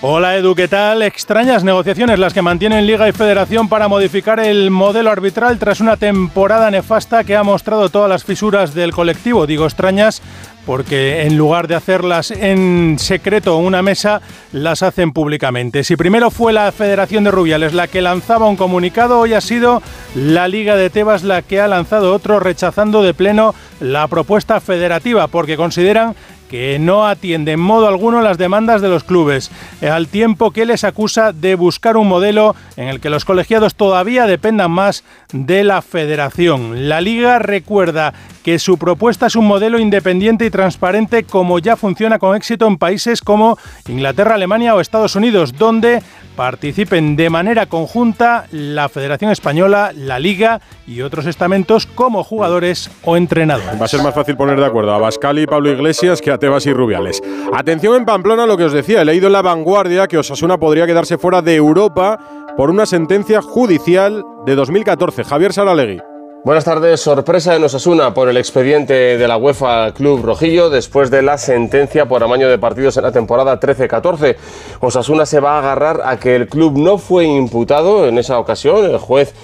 Hola 0.03 0.37
Edu, 0.37 0.55
¿qué 0.55 0.68
tal? 0.68 1.03
Extrañas 1.03 1.64
negociaciones 1.64 2.20
las 2.20 2.33
que 2.33 2.40
mantienen 2.40 2.87
Liga 2.87 3.09
y 3.09 3.12
Federación 3.12 3.68
para 3.68 3.88
modificar 3.88 4.38
el 4.38 4.70
modelo 4.70 5.11
arbitral 5.11 5.59
tras 5.59 5.81
una 5.81 5.96
temporada 5.96 6.70
nefasta 6.70 7.24
que 7.24 7.35
ha 7.35 7.42
mostrado 7.42 7.88
todas 7.88 8.09
las 8.09 8.22
fisuras 8.22 8.72
del 8.72 8.92
colectivo. 8.92 9.44
Digo 9.44 9.64
extrañas 9.64 10.22
porque 10.68 11.22
en 11.22 11.38
lugar 11.38 11.66
de 11.66 11.76
hacerlas 11.76 12.31
en 12.31 12.98
secreto 12.98 13.59
en 13.59 13.64
una 13.64 13.81
mesa, 13.81 14.20
las 14.52 14.83
hacen 14.83 15.12
públicamente. 15.12 15.83
Si 15.83 15.96
primero 15.96 16.31
fue 16.31 16.52
la 16.52 16.70
Federación 16.72 17.24
de 17.24 17.31
Rubiales 17.31 17.72
la 17.72 17.88
que 17.88 18.02
lanzaba 18.02 18.50
un 18.50 18.57
comunicado, 18.57 19.18
hoy 19.18 19.33
ha 19.33 19.40
sido 19.40 19.83
la 20.14 20.46
Liga 20.46 20.76
de 20.76 20.90
Tebas 20.90 21.24
la 21.24 21.40
que 21.40 21.59
ha 21.59 21.68
lanzado 21.68 22.12
otro 22.12 22.38
rechazando 22.38 23.02
de 23.02 23.14
pleno 23.14 23.54
la 23.81 24.09
propuesta 24.09 24.61
federativa 24.61 25.28
porque 25.28 25.57
consideran 25.57 26.14
que 26.50 26.78
no 26.78 27.07
atiende 27.07 27.52
en 27.52 27.61
modo 27.61 27.88
alguno 27.88 28.22
las 28.22 28.38
demandas 28.38 28.81
de 28.81 28.88
los 28.88 29.04
clubes, 29.04 29.50
al 29.83 30.09
tiempo 30.09 30.50
que 30.50 30.66
les 30.66 30.85
acusa 30.85 31.33
de 31.33 31.54
buscar 31.54 31.96
un 31.96 32.09
modelo 32.09 32.57
en 32.76 32.88
el 32.88 33.00
que 33.00 33.11
los 33.11 33.24
colegiados 33.24 33.74
todavía 33.74 34.26
dependan 34.26 34.70
más 34.70 35.04
de 35.33 35.62
la 35.62 35.83
federación. 35.83 36.88
La 36.88 37.00
liga 37.00 37.38
recuerda 37.38 38.14
que 38.42 38.59
su 38.59 38.79
propuesta 38.79 39.27
es 39.27 39.37
un 39.37 39.46
modelo 39.46 39.79
independiente 39.79 40.46
y 40.46 40.51
transparente 40.51 41.24
como 41.24 41.59
ya 41.59 41.77
funciona 41.77 42.18
con 42.18 42.37
éxito 42.37 42.66
en 42.66 42.79
países 42.79 43.20
como 43.22 43.59
Inglaterra, 43.88 44.35
Alemania 44.35 44.74
o 44.74 44.81
Estados 44.81 45.16
Unidos, 45.16 45.57
donde 45.59 46.03
participen 46.37 47.16
de 47.16 47.31
manera 47.31 47.66
conjunta 47.66 48.46
la 48.53 48.88
Federación 48.88 49.33
Española, 49.33 49.90
la 49.92 50.20
Liga 50.20 50.61
y 50.87 51.03
otros 51.03 51.27
estamentos 51.27 51.87
como 51.87 52.22
jugadores 52.22 52.90
o 53.05 53.16
entrenadores. 53.16 53.81
Va 53.81 53.87
a 53.87 53.88
ser 53.88 54.03
más 54.03 54.14
fácil 54.14 54.37
poner 54.37 54.59
de 54.61 54.66
acuerdo 54.66 54.92
a 54.92 54.98
Bascali 54.98 55.42
y 55.42 55.46
Pablo 55.46 55.70
Iglesias 55.70 56.20
que 56.20 56.31
a 56.31 56.38
Tebas 56.38 56.66
y 56.66 56.72
Rubiales. 56.72 57.20
Atención 57.53 57.96
en 57.96 58.05
Pamplona 58.05 58.46
lo 58.46 58.57
que 58.57 58.64
os 58.64 58.72
decía, 58.72 59.03
he 59.03 59.05
leído 59.05 59.27
en 59.27 59.33
La 59.33 59.42
Vanguardia 59.42 60.07
que 60.07 60.18
Osasuna 60.18 60.59
podría 60.59 60.87
quedarse 60.87 61.18
fuera 61.18 61.42
de 61.42 61.57
Europa 61.57 62.18
por 62.57 62.70
una 62.70 62.87
sentencia 62.87 63.42
judicial 63.42 64.24
de 64.46 64.55
2014. 64.55 65.24
Javier 65.24 65.53
Saralegui. 65.53 66.01
Buenas 66.44 66.64
tardes. 66.64 67.01
Sorpresa 67.01 67.57
en 67.57 67.64
Osasuna 67.64 68.14
por 68.14 68.29
el 68.29 68.37
expediente 68.37 68.94
de 68.94 69.29
la 69.29 69.37
UEFA 69.37 69.92
Club 69.92 70.24
Rojillo 70.24 70.70
después 70.70 71.11
de 71.11 71.20
la 71.20 71.37
sentencia 71.37 72.07
por 72.07 72.22
amaño 72.22 72.48
de 72.48 72.59
partidos 72.59 72.96
en 72.96 73.03
la 73.03 73.11
temporada 73.11 73.59
13-14. 73.59 74.37
Osasuna 74.81 75.27
se 75.27 75.40
va 75.40 75.57
a 75.57 75.59
agarrar 75.59 76.01
a 76.05 76.16
que 76.18 76.37
el 76.37 76.48
club 76.48 76.79
no 76.79 76.96
fue 76.98 77.24
imputado 77.24 78.07
en 78.07 78.18
esa 78.18 78.38
ocasión. 78.38 78.85
El 78.85 78.98
juez 78.98 79.35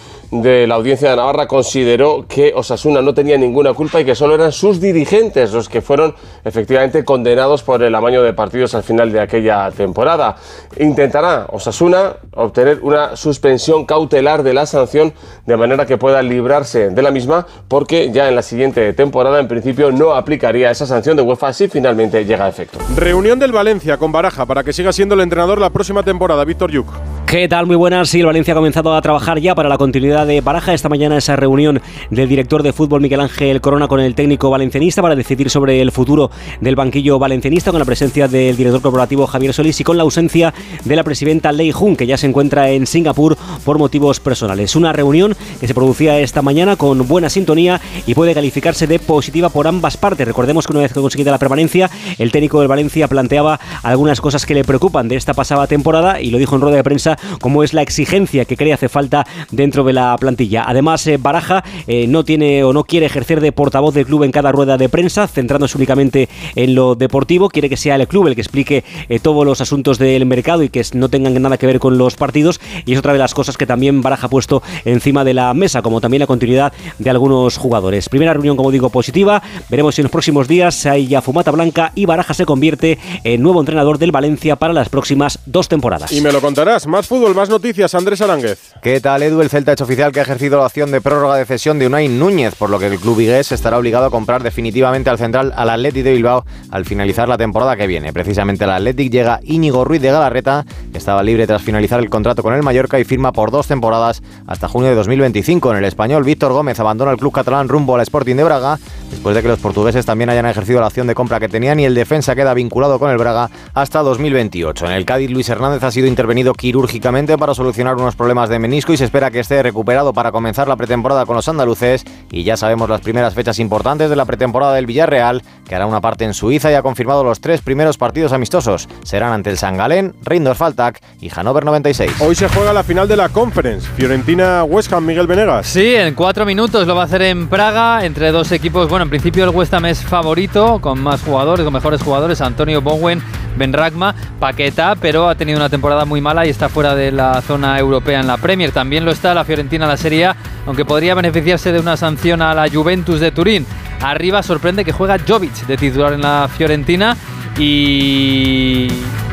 de 0.43 0.67
la 0.67 0.75
Audiencia 0.75 1.11
de 1.11 1.17
Navarra 1.17 1.47
consideró 1.47 2.27
que 2.29 2.53
Osasuna 2.55 3.01
no 3.03 3.15
tenía 3.15 3.39
ninguna 3.39 3.73
culpa 3.73 4.01
y 4.01 4.05
que 4.05 4.15
solo 4.15 4.35
eran 4.35 4.51
sus 4.53 4.81
dirigentes 4.81 5.53
los 5.53 5.69
que 5.69 5.81
fueron 5.81 6.15
efectivamente 6.45 7.05
condenados 7.05 7.63
por 7.63 7.83
el 7.83 7.95
amaño 7.95 8.23
de 8.23 8.33
partidos 8.33 8.75
al 8.75 8.83
final 8.83 9.13
de 9.13 9.21
aquella 9.21 9.71
temporada. 9.71 10.37
Intentará 10.79 11.47
Osasuna 11.53 12.17
obtener 12.35 12.81
una 12.83 13.15
suspensión 13.17 13.85
cautelar 13.85 14.43
de 14.43 14.55
la 14.55 14.67
sanción 14.67 15.13
de 15.47 15.57
manera 15.57 15.87
que 15.87 15.99
pueda 15.99 16.21
librarse 16.23 16.91
de 16.91 17.03
la 17.03 17.13
misma 17.13 17.47
porque 17.69 18.11
ya 18.11 18.29
en 18.29 18.35
la 18.35 18.43
siguiente 18.43 18.93
temporada 18.93 19.39
en 19.39 19.47
principio 19.47 19.93
no 19.93 20.15
aplicaría 20.15 20.71
esa 20.71 20.87
sanción 20.87 21.17
de 21.17 21.23
UEFA 21.23 21.53
si 21.53 21.69
finalmente 21.69 22.25
llega 22.25 22.47
a 22.47 22.49
efecto. 22.49 22.79
Reunión 22.97 23.39
del 23.39 23.53
Valencia 23.53 23.99
con 23.99 24.11
Baraja 24.11 24.47
para 24.47 24.65
que 24.65 24.73
siga 24.73 24.93
siendo 24.93 25.15
el 25.15 25.21
entrenador 25.21 25.61
la 25.61 25.71
próxima 25.71 26.03
temporada. 26.03 26.45
Víctor 26.45 26.73
Yuk. 26.73 27.14
¿Qué 27.35 27.49
tal? 27.49 27.67
Muy 27.67 27.75
buenas. 27.75 28.11
Sí, 28.11 28.21
el 28.21 28.27
Valencia 28.27 28.55
ha 28.55 28.55
comenzado 28.55 28.95
a 28.95 29.03
trabajar 29.03 29.41
ya 29.41 29.57
para 29.57 29.69
la 29.69 29.77
continuidad 29.77 30.25
de 30.25 30.41
Baraja. 30.41 30.73
Esta 30.73 30.89
mañana 30.89 31.17
esa 31.17 31.35
reunión 31.35 31.83
del 32.09 32.29
director 32.29 32.63
de 32.63 32.73
fútbol 32.73 33.01
Miguel 33.01 33.19
Ángel 33.19 33.61
Corona 33.61 33.89
con 33.89 33.99
el 33.99 34.15
técnico 34.15 34.51
valencianista 34.51 35.03
para 35.03 35.17
decidir 35.17 35.51
sobre 35.51 35.81
el 35.81 35.91
futuro 35.91 36.31
del 36.61 36.77
banquillo 36.77 37.19
valencianista 37.19 37.73
con 37.73 37.81
la 37.81 37.87
presencia 37.87 38.29
del 38.29 38.57
director 38.57 38.81
corporativo 38.81 39.27
Javier 39.27 39.53
Solís 39.53 39.81
y 39.81 39.83
con 39.83 39.97
la 39.97 40.05
ausencia 40.05 40.55
de 40.85 40.95
la 40.95 41.03
presidenta 41.03 41.51
Lei 41.51 41.73
Jun, 41.73 41.97
que 41.97 42.07
ya 42.07 42.17
se 42.17 42.29
encuentra 42.29 42.71
en 42.71 42.87
Singapur 42.87 43.37
por 43.65 43.79
motivos 43.79 44.21
personales. 44.21 44.77
Una 44.77 44.93
reunión 44.93 45.35
que 45.59 45.67
se 45.67 45.75
producía 45.75 46.21
esta 46.21 46.41
mañana 46.41 46.77
con 46.77 47.09
buena 47.09 47.29
sintonía 47.31 47.81
y 48.07 48.15
puede 48.15 48.33
calificarse 48.35 48.87
de 48.87 49.01
positiva 49.01 49.49
por 49.49 49.67
ambas 49.67 49.97
partes. 49.97 50.25
Recordemos 50.25 50.69
que 50.69 50.73
una 50.73 50.83
vez 50.83 50.93
que 50.93 51.01
conseguida 51.01 51.33
la 51.33 51.39
permanencia, 51.39 51.91
el 52.17 52.31
técnico 52.31 52.61
del 52.61 52.69
Valencia 52.69 53.09
planteaba 53.09 53.59
algunas 53.83 54.21
cosas 54.21 54.47
que 54.47 54.55
le 54.55 54.63
preocupan 54.63 55.09
de 55.09 55.17
esta 55.17 55.35
pasada 55.35 55.67
temporada 55.67 56.21
y 56.21 56.31
lo 56.31 56.39
dijo 56.39 56.55
en 56.55 56.61
rueda 56.61 56.77
de 56.77 56.85
prensa 56.85 57.19
como 57.41 57.63
es 57.63 57.75
la 57.75 57.83
exigencia 57.83 58.45
que 58.45 58.57
cree 58.57 58.73
hace 58.73 58.89
falta 58.89 59.27
dentro 59.51 59.85
de 59.85 59.93
la 59.93 60.17
plantilla. 60.19 60.65
Además, 60.67 61.07
eh, 61.07 61.17
Baraja 61.17 61.65
eh, 61.87 62.07
no 62.07 62.25
tiene 62.25 62.65
o 62.65 62.73
no 62.73 62.85
quiere 62.85 63.07
ejercer 63.07 63.41
de 63.41 63.53
portavoz 63.53 63.95
del 63.95 64.07
club 64.07 64.25
en 64.25 64.33
cada 64.33 64.53
rueda 64.53 64.77
de 64.77 64.89
prensa, 64.89 65.27
centrándose 65.27 65.77
únicamente 65.77 66.29
en 66.55 66.75
lo 66.75 66.95
deportivo. 66.95 67.49
Quiere 67.49 67.69
que 67.69 67.77
sea 67.77 67.97
el 67.97 68.09
club 68.09 68.29
el 68.29 68.35
que 68.35 68.41
explique 68.41 68.85
eh, 69.09 69.19
todos 69.19 69.45
los 69.45 69.61
asuntos 69.61 69.99
del 69.99 70.27
mercado 70.27 70.63
y 70.63 70.69
que 70.69 70.85
no 70.95 71.09
tengan 71.09 71.41
nada 71.41 71.59
que 71.59 71.67
ver 71.67 71.79
con 71.79 71.99
los 71.99 72.17
partidos. 72.17 72.61
Y 72.87 72.93
es 72.93 72.99
otra 72.99 73.13
de 73.13 73.19
las 73.19 73.35
cosas 73.35 73.57
que 73.57 73.67
también 73.67 74.03
Baraja 74.03 74.27
ha 74.27 74.31
puesto 74.31 74.63
encima 74.85 75.25
de 75.25 75.35
la 75.35 75.53
mesa, 75.55 75.83
como 75.83 76.01
también 76.01 76.21
la 76.21 76.27
continuidad 76.27 76.73
de 76.99 77.11
algunos 77.11 77.57
jugadores. 77.57 78.09
Primera 78.09 78.33
reunión, 78.33 78.57
como 78.57 78.71
digo, 78.71 78.91
positiva. 78.91 79.43
Veremos 79.69 79.95
si 79.95 80.01
en 80.01 80.05
los 80.05 80.13
próximos 80.13 80.49
días 80.49 80.87
hay 80.87 81.07
ya 81.07 81.23
fumata 81.23 81.51
blanca 81.51 81.93
y 81.95 82.07
Baraja 82.07 82.35
se 82.35 82.47
convierte 82.47 82.99
en 83.25 83.43
nuevo 83.43 83.61
entrenador 83.61 83.99
del 83.99 84.13
Valencia 84.13 84.57
para 84.57 84.73
las 84.73 84.89
próximas 84.89 85.39
dos 85.47 85.69
temporadas. 85.69 86.13
Y 86.13 86.21
me 86.21 86.33
lo 86.33 86.41
contarás. 86.41 86.87
Más 86.87 87.07
fútbol, 87.15 87.37
más 87.37 87.49
noticias. 87.49 87.95
Andrés 87.95 88.21
Aránguez. 88.23 88.73
¿Qué 88.83 89.01
tal, 89.01 89.23
Edu? 89.23 89.41
El 89.41 89.49
Celta 89.49 89.71
ha 89.71 89.75
hecho 89.75 89.85
oficial 89.85 90.11
que 90.11 90.19
ha 90.19 90.25
ejercido 90.25 90.59
la 90.59 90.67
opción 90.67 90.91
de 90.91 91.01
prórroga 91.01 91.37
de 91.37 91.45
cesión 91.45 91.79
de 91.79 91.87
Unai 91.87 92.09
Núñez, 92.09 92.57
por 92.57 92.71
lo 92.71 92.81
que 92.81 92.89
el 92.89 92.99
club 92.99 93.19
vigués 93.19 93.53
estará 93.53 93.79
obligado 93.79 94.07
a 94.07 94.11
comprar 94.11 94.43
definitivamente 94.43 95.11
al 95.11 95.19
central 95.19 95.53
al 95.55 95.71
Athletic 95.71 96.03
de 96.03 96.13
Bilbao 96.13 96.45
al 96.73 96.85
finalizar 96.85 97.29
la 97.29 97.39
temporada 97.39 97.77
que 97.77 97.87
viene. 97.87 98.13
Precisamente 98.13 98.65
al 98.65 98.71
Athletic 98.71 99.13
llega 99.13 99.39
Íñigo 99.45 99.85
Ruiz 99.85 100.03
de 100.03 100.11
Galarreta, 100.11 100.67
que 100.91 100.99
estaba 100.99 101.23
libre 101.23 101.47
tras 101.47 101.63
finalizar 101.63 102.01
el 102.01 102.11
contrato 102.11 102.43
con 102.43 102.53
el 102.53 102.65
Mallorca 102.65 102.99
y 102.99 103.05
firma 103.05 103.31
por 103.31 103.53
dos 103.53 103.69
temporadas 103.69 104.21
hasta 104.49 104.67
junio 104.67 104.89
de 104.89 104.97
2025. 104.97 105.71
En 105.71 105.79
el 105.79 105.85
español, 105.85 106.25
Víctor 106.25 106.53
Gómez 106.53 106.81
abandona 106.81 107.13
el 107.13 107.19
club 107.19 107.33
catalán 107.33 107.69
rumbo 107.69 107.95
al 107.95 108.01
Sporting 108.01 108.35
de 108.35 108.43
Braga, 108.43 108.81
después 109.13 109.37
de 109.37 109.43
que 109.43 109.49
los 109.49 109.61
portugueses 109.61 110.05
también 110.05 110.31
hayan 110.31 110.47
ejercido 110.47 110.81
la 110.81 110.89
opción 110.89 111.07
de 111.07 111.15
compra 111.15 111.39
que 111.39 111.49
tenían 111.49 111.79
y 111.79 111.85
el 111.85 111.95
defensa 111.95 112.35
queda 112.35 112.55
vinculado 112.55 112.99
con 112.99 113.13
el 113.13 113.19
Braga 113.19 113.51
hasta 113.73 114.01
2028. 114.01 114.87
En 114.87 114.93
el 114.93 115.05
Cádiz, 115.05 115.31
Luis 115.31 115.49
Hernández 115.49 115.85
ha 115.85 115.93
sido 115.93 116.09
intervenido 116.09 116.55
quirúrgicamente 116.55 116.94
para 117.39 117.55
solucionar 117.55 117.97
unos 117.97 118.15
problemas 118.15 118.49
de 118.49 118.59
menisco 118.59 118.93
y 118.93 118.97
se 118.97 119.05
espera 119.05 119.31
que 119.31 119.41
esté 119.41 119.63
recuperado 119.63 120.13
para 120.13 120.33
comenzar 120.33 120.69
la 120.69 120.77
pretemporada 120.77 121.27
con 121.27 121.37
los 121.37 121.49
andaluces. 121.49 122.05
Y 122.31 122.45
ya 122.45 122.57
sabemos 122.57 122.89
las 122.89 123.01
primeras 123.01 123.35
fechas 123.35 123.59
importantes 123.59 124.11
de 124.11 124.17
la 124.17 124.25
pretemporada 124.25 124.75
del 124.75 124.87
Villarreal, 124.87 125.43
que 125.69 125.75
hará 125.75 125.87
una 125.87 126.01
parte 126.01 126.25
en 126.25 126.35
Suiza 126.35 126.71
y 126.71 126.75
ha 126.75 126.83
confirmado 126.83 127.25
los 127.25 127.41
tres 127.41 127.61
primeros 127.63 127.99
partidos 127.99 128.33
amistosos. 128.33 128.89
Serán 129.03 129.33
ante 129.33 129.51
el 129.51 129.59
San 129.59 129.77
Galén, 129.77 130.15
Reinders 130.23 130.59
Faltac 130.59 131.01
y 131.21 131.29
Hannover 131.31 131.65
96. 131.65 132.21
Hoy 132.21 132.35
se 132.35 132.49
juega 132.49 132.73
la 132.73 132.83
final 132.83 133.09
de 133.09 133.17
la 133.17 133.29
Conference. 133.29 133.89
Fiorentina-West 133.97 134.93
Ham, 134.93 135.05
Miguel 135.05 135.27
Venegas. 135.27 135.67
Sí, 135.67 135.95
en 135.95 136.15
cuatro 136.15 136.47
minutos 136.47 136.87
lo 136.87 136.95
va 136.95 137.03
a 137.03 137.05
hacer 137.07 137.23
en 137.23 137.49
Praga 137.49 138.05
entre 138.05 138.31
dos 138.31 138.53
equipos. 138.53 138.89
Bueno, 138.89 139.05
en 139.05 139.11
principio 139.11 139.45
el 139.45 139.51
West 139.51 139.75
Ham 139.75 139.87
es 139.87 140.01
favorito, 140.01 140.81
con 140.81 141.03
más 141.03 141.23
jugadores, 141.23 141.65
con 141.65 141.73
mejores 141.73 142.03
jugadores. 142.03 142.41
Antonio 142.41 142.81
Bowen, 142.81 143.23
Ben 143.57 143.73
Ragma, 143.73 144.15
Paqueta, 144.39 144.97
pero 145.01 145.29
ha 145.29 145.35
tenido 145.35 145.59
una 145.59 145.69
temporada 145.69 146.05
muy 146.05 146.21
mala 146.21 146.47
y 146.47 146.51
está 146.51 146.69
fuera 146.69 146.84
de 146.93 147.11
la 147.11 147.41
zona 147.41 147.79
europea 147.79 148.21
en 148.21 148.27
la 148.27 148.37
Premier. 148.37 148.73
También 148.73 149.05
lo 149.05 149.13
está 149.13 149.33
la 149.33 149.45
Fiorentina 149.45 149.85
en 149.85 149.91
la 149.91 149.97
Serie 149.97 150.27
A, 150.27 150.37
aunque 150.67 150.85
podría 150.85 151.15
beneficiarse 151.15 151.73
de 151.73 151.81
una 151.81 151.97
sanción 151.97 152.43
a 152.43 152.53
la 152.53 152.69
Juventus 152.69 153.21
de 153.21 153.31
Turín. 153.31 153.65
Arriba 154.03 154.43
sorprende 154.43 154.85
que 154.85 154.93
juega 154.93 155.19
Jovic 155.19 155.67
de 155.67 155.77
titular 155.77 156.13
en 156.13 156.21
la 156.21 156.49
Fiorentina 156.55 157.17
y, 157.59 158.89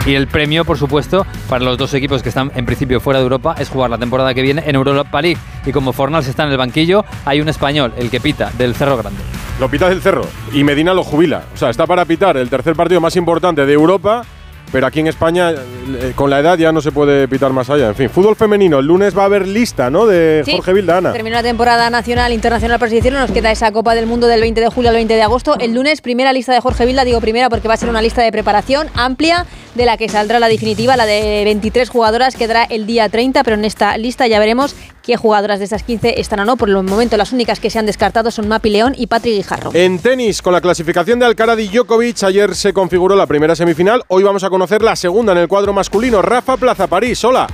y, 0.06 0.14
el 0.14 0.28
premio, 0.28 0.64
por 0.64 0.78
supuesto, 0.78 1.26
para 1.50 1.66
los 1.66 1.78
dos 1.78 1.94
equipos 1.94 2.24
que 2.24 2.30
están 2.30 2.52
en 2.56 2.66
principio 2.66 3.02
fuera 3.02 3.20
de 3.20 3.24
Europa 3.24 3.56
es 3.58 3.68
jugar 3.68 3.90
la 3.90 3.98
temporada 3.98 4.34
que 4.34 4.42
viene 4.42 4.64
en 4.66 4.76
Europa 4.76 5.22
League. 5.22 5.40
Y 5.66 5.72
como 5.72 5.92
Fornals 5.92 6.28
está 6.28 6.44
en 6.46 6.52
el 6.52 6.58
banquillo, 6.58 7.04
hay 7.26 7.42
un 7.42 7.50
español, 7.50 7.94
el 7.98 8.10
que 8.10 8.22
pita, 8.22 8.52
del 8.58 8.76
Cerro 8.76 8.98
Grande. 8.98 9.20
Lo 9.60 9.70
pita 9.70 9.90
del 9.90 10.02
Cerro 10.02 10.28
y 10.54 10.64
Medina 10.64 10.94
lo 10.94 11.04
jubila. 11.04 11.44
O 11.54 11.58
sea, 11.58 11.70
está 11.70 11.86
para 11.86 12.06
pitar 12.06 12.38
el 12.38 12.50
tercer 12.50 12.76
partido 12.76 13.02
más 13.02 13.16
importante 13.16 13.66
de 13.66 13.74
Europa 13.74 14.24
pero 14.72 14.88
aquí 14.88 15.00
en 15.00 15.08
España 15.08 15.52
eh, 15.52 16.14
con 16.16 16.30
la 16.30 16.40
edad 16.40 16.58
ya 16.58 16.72
no 16.72 16.82
se 16.82 16.92
puede 16.92 17.28
pitar 17.28 17.52
más 17.52 17.70
allá. 17.70 17.90
En 17.90 17.96
fin, 17.96 18.10
fútbol 18.10 18.36
femenino, 18.36 18.80
el 18.80 18.86
lunes 18.86 19.18
va 19.18 19.24
a 19.24 19.26
haber 19.26 19.48
lista, 19.48 19.90
¿no? 19.90 20.06
De 20.06 20.44
Sí, 20.46 20.52
Jorge 20.54 20.74
Vildana. 20.74 21.12
Terminó 21.12 21.36
la 21.36 21.44
temporada 21.44 21.90
nacional, 21.90 22.32
internacional, 22.34 22.80
por 22.80 22.88
así 22.88 22.96
decirlo. 22.96 23.20
Nos 23.20 23.32
queda 23.32 23.52
esa 23.52 23.72
Copa 23.72 23.96
del 23.96 24.06
Mundo 24.06 24.28
del 24.28 24.42
20 24.42 24.62
de 24.62 24.68
julio 24.70 24.90
al 24.90 24.96
20 24.96 25.14
de 25.14 25.22
agosto. 25.22 25.58
El 25.60 25.74
lunes, 25.74 26.02
primera 26.02 26.32
lista 26.34 26.54
de 26.54 26.60
Jorge 26.62 26.86
Vilda. 26.86 27.04
Digo 27.04 27.20
primera 27.22 27.50
porque 27.50 27.68
va 27.68 27.74
a 27.74 27.78
ser 27.78 27.90
una 27.90 28.02
lista 28.02 28.22
de 28.22 28.32
preparación 28.32 28.88
amplia 28.96 29.46
de 29.76 29.86
la 29.86 29.98
que 29.98 30.10
saldrá 30.10 30.40
la 30.40 30.48
definitiva, 30.48 30.98
la 30.98 31.06
de 31.06 31.44
23 31.46 31.90
jugadoras, 31.90 32.36
quedará 32.36 32.64
el 32.64 32.86
día 32.86 33.10
30. 33.10 33.44
Pero 33.44 33.56
en 33.56 33.66
esta 33.66 33.98
lista 33.98 34.28
ya 34.28 34.40
veremos 34.40 34.76
qué 35.04 35.18
jugadoras 35.18 35.60
de 35.60 35.66
esas 35.66 35.84
15 35.84 36.20
están 36.20 36.40
o 36.42 36.46
no. 36.46 36.58
Por 36.58 36.70
el 36.70 36.76
momento, 36.76 37.18
las 37.18 37.32
únicas 37.32 37.60
que 37.60 37.70
se 37.70 37.80
han 37.80 37.86
descartado 37.86 38.32
son 38.32 38.48
Mapi 38.48 38.70
León 38.70 38.94
y 38.98 39.08
Patrick 39.08 39.36
Guijarro. 39.36 39.72
En 39.74 40.00
tenis, 40.00 40.42
con 40.42 40.54
la 40.54 40.62
clasificación 40.62 41.20
de 41.20 41.26
Alcaraz 41.26 41.60
y 41.60 41.68
Djokovic, 41.68 42.24
ayer 42.24 42.56
se 42.56 42.74
configuró 42.74 43.16
la 43.16 43.28
primera 43.28 43.56
semifinal. 43.56 44.04
Hoy 44.08 44.24
vamos 44.24 44.44
a 44.44 44.50
conocer 44.50 44.82
la 44.82 44.96
segunda 44.96 45.32
en 45.32 45.40
el 45.40 45.48
cuadro 45.48 45.74
masculino. 45.74 46.22
Rafa 46.22 46.58
Plaza 46.58 46.88
París, 46.88 47.24
hola. 47.24 47.48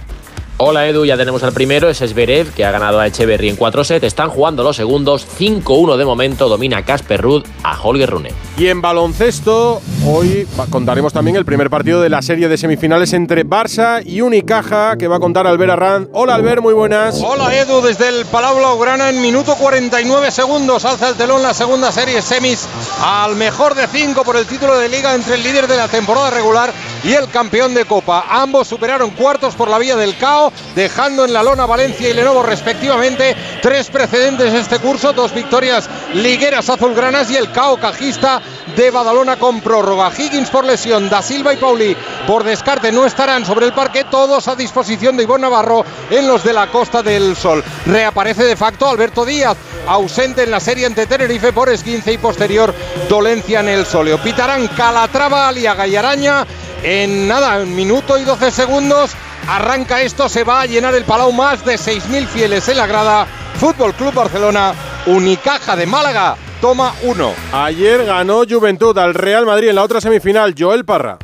Hola 0.59 0.87
Edu, 0.87 1.05
ya 1.05 1.15
tenemos 1.15 1.43
al 1.43 1.53
primero, 1.53 1.87
es 1.87 1.99
Zverev, 1.99 2.51
que 2.51 2.65
ha 2.65 2.71
ganado 2.71 2.99
a 2.99 3.05
Echeverry 3.05 3.49
en 3.49 3.57
4 3.57 3.83
sets. 3.83 4.03
Están 4.03 4.31
jugando 4.31 4.63
los 4.63 4.75
segundos, 4.75 5.27
5-1 5.37 5.97
de 5.97 6.03
momento, 6.03 6.49
domina 6.49 6.83
Casper 6.83 7.21
Ruud 7.21 7.45
a 7.61 7.79
Holger 7.79 8.09
Rune. 8.09 8.31
Y 8.57 8.65
en 8.65 8.81
baloncesto, 8.81 9.83
hoy 10.03 10.47
contaremos 10.71 11.13
también 11.13 11.37
el 11.37 11.45
primer 11.45 11.69
partido 11.69 12.01
de 12.01 12.09
la 12.09 12.23
serie 12.23 12.47
de 12.47 12.57
semifinales 12.57 13.13
entre 13.13 13.45
Barça 13.45 14.01
y 14.03 14.21
Unicaja, 14.21 14.97
que 14.97 15.07
va 15.07 15.17
a 15.17 15.19
contar 15.19 15.45
Albert 15.45 15.73
Arranz. 15.73 16.09
Hola 16.11 16.33
Albert, 16.33 16.63
muy 16.63 16.73
buenas. 16.73 17.21
Hola 17.23 17.55
Edu, 17.55 17.81
desde 17.81 18.07
el 18.07 18.25
Palau 18.25 18.57
Blaugrana 18.57 19.11
en 19.11 19.21
minuto 19.21 19.53
49 19.53 20.31
segundos. 20.31 20.85
Alza 20.85 21.09
el 21.09 21.15
telón 21.15 21.43
la 21.43 21.53
segunda 21.53 21.91
serie 21.91 22.19
semis 22.23 22.67
al 23.03 23.35
mejor 23.35 23.75
de 23.75 23.85
5 23.85 24.23
por 24.23 24.35
el 24.35 24.47
título 24.47 24.75
de 24.75 24.89
liga 24.89 25.13
entre 25.13 25.35
el 25.35 25.43
líder 25.43 25.67
de 25.67 25.77
la 25.77 25.87
temporada 25.87 26.31
regular 26.31 26.73
y 27.03 27.13
el 27.13 27.29
campeón 27.29 27.73
de 27.73 27.85
Copa. 27.85 28.25
Ambos 28.29 28.67
superaron 28.67 29.11
cuartos 29.11 29.55
por 29.55 29.69
la 29.69 29.79
vía 29.79 29.95
del 29.95 30.17
CAO, 30.17 30.51
dejando 30.75 31.25
en 31.25 31.33
la 31.33 31.43
lona 31.43 31.65
Valencia 31.65 32.09
y 32.09 32.13
Lenovo 32.13 32.43
respectivamente. 32.43 33.35
Tres 33.61 33.89
precedentes 33.89 34.53
este 34.53 34.79
curso, 34.79 35.13
dos 35.13 35.33
victorias 35.33 35.89
ligueras 36.13 36.69
azulgranas 36.69 37.29
y 37.31 37.35
el 37.35 37.51
CAO 37.51 37.77
cajista 37.77 38.41
de 38.75 38.91
Badalona 38.91 39.37
con 39.37 39.61
prórroga. 39.61 40.11
Higgins 40.15 40.49
por 40.49 40.65
lesión, 40.65 41.09
Da 41.09 41.21
Silva 41.21 41.53
y 41.53 41.57
Pauli 41.57 41.95
por 42.25 42.43
descarte 42.43 42.91
no 42.91 43.05
estarán 43.05 43.45
sobre 43.45 43.65
el 43.65 43.73
parque, 43.73 44.03
todos 44.03 44.47
a 44.47 44.55
disposición 44.55 45.17
de 45.17 45.23
Ivonne 45.23 45.43
Navarro 45.43 45.85
en 46.09 46.27
los 46.27 46.43
de 46.43 46.53
la 46.53 46.67
Costa 46.67 47.01
del 47.01 47.35
Sol. 47.35 47.63
Reaparece 47.85 48.43
de 48.43 48.55
facto 48.55 48.87
Alberto 48.87 49.25
Díaz, 49.25 49.57
ausente 49.87 50.43
en 50.43 50.51
la 50.51 50.59
serie 50.59 50.85
ante 50.85 51.07
Tenerife 51.07 51.53
por 51.53 51.69
esguince 51.69 52.13
y 52.13 52.17
posterior 52.17 52.73
dolencia 53.09 53.61
en 53.61 53.69
el 53.69 53.85
soleo. 53.85 54.21
Pitarán 54.21 54.67
Calatrava, 54.67 55.47
Aliaga 55.47 55.87
y 55.87 55.95
Araña 55.95 56.45
en 56.87 57.27
nada, 57.27 57.61
un 57.61 57.75
minuto 57.75 58.17
y 58.17 58.23
12 58.23 58.49
segundos. 58.49 59.11
Arranca 59.49 60.01
esto, 60.01 60.29
se 60.29 60.45
va 60.45 60.61
a 60.61 60.65
llenar 60.65 60.95
el 60.95 61.03
Palau 61.03 61.33
más 61.33 61.65
de 61.65 61.75
6.000 61.75 62.27
fieles 62.27 62.69
en 62.69 62.77
la 62.77 62.87
grada. 62.87 63.27
Fútbol 63.55 63.93
Club 63.93 64.13
Barcelona, 64.13 64.73
Unicaja 65.05 65.75
de 65.75 65.85
Málaga, 65.85 66.37
toma 66.61 66.93
uno. 67.03 67.33
Ayer 67.51 68.05
ganó 68.05 68.43
Juventud 68.49 68.97
al 68.97 69.13
Real 69.13 69.45
Madrid 69.45 69.67
en 69.69 69.75
la 69.75 69.83
otra 69.83 69.99
semifinal. 69.99 70.55
Joel 70.57 70.85
Parra. 70.85 71.17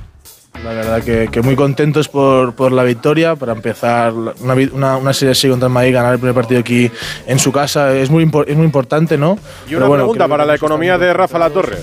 La 0.66 0.72
verdad 0.74 1.02
que, 1.02 1.30
que 1.32 1.42
muy 1.42 1.56
contentos 1.56 2.10
por, 2.10 2.54
por 2.56 2.74
la 2.74 2.84
victoria, 2.84 3.36
para 3.38 3.54
empezar 3.54 4.14
una, 4.14 4.54
una, 4.74 4.98
una 4.98 5.14
serie 5.14 5.32
así 5.32 5.48
contra 5.48 5.68
el 5.68 5.74
Madrid, 5.74 5.94
ganar 5.94 6.14
el 6.14 6.20
primer 6.20 6.36
partido 6.36 6.60
aquí 6.60 6.92
en 7.26 7.40
su 7.40 7.54
casa 7.54 7.94
es 7.94 8.10
muy, 8.10 8.24
es 8.48 8.56
muy 8.56 8.66
importante, 8.66 9.18
¿no? 9.18 9.40
Y 9.68 9.76
una 9.76 9.90
pregunta 9.90 10.28
para 10.28 10.46
la 10.46 10.56
economía 10.56 10.98
de 10.98 11.14
Rafa 11.14 11.40
La 11.40 11.50
Torre. 11.50 11.78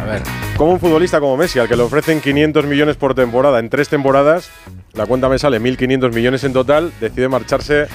A 0.00 0.04
ver. 0.04 0.22
Como 0.56 0.72
un 0.72 0.80
futbolista 0.80 1.20
como 1.20 1.36
Messi, 1.36 1.58
al 1.58 1.68
que 1.68 1.76
le 1.76 1.82
ofrecen 1.82 2.20
500 2.20 2.66
millones 2.66 2.96
por 2.96 3.14
temporada 3.14 3.58
en 3.58 3.68
tres 3.68 3.88
temporadas, 3.88 4.50
la 4.94 5.06
cuenta 5.06 5.28
me 5.28 5.38
sale 5.38 5.60
1.500 5.60 6.12
millones 6.12 6.44
en 6.44 6.52
total, 6.52 6.92
decide 7.00 7.28
marcharse 7.28 7.86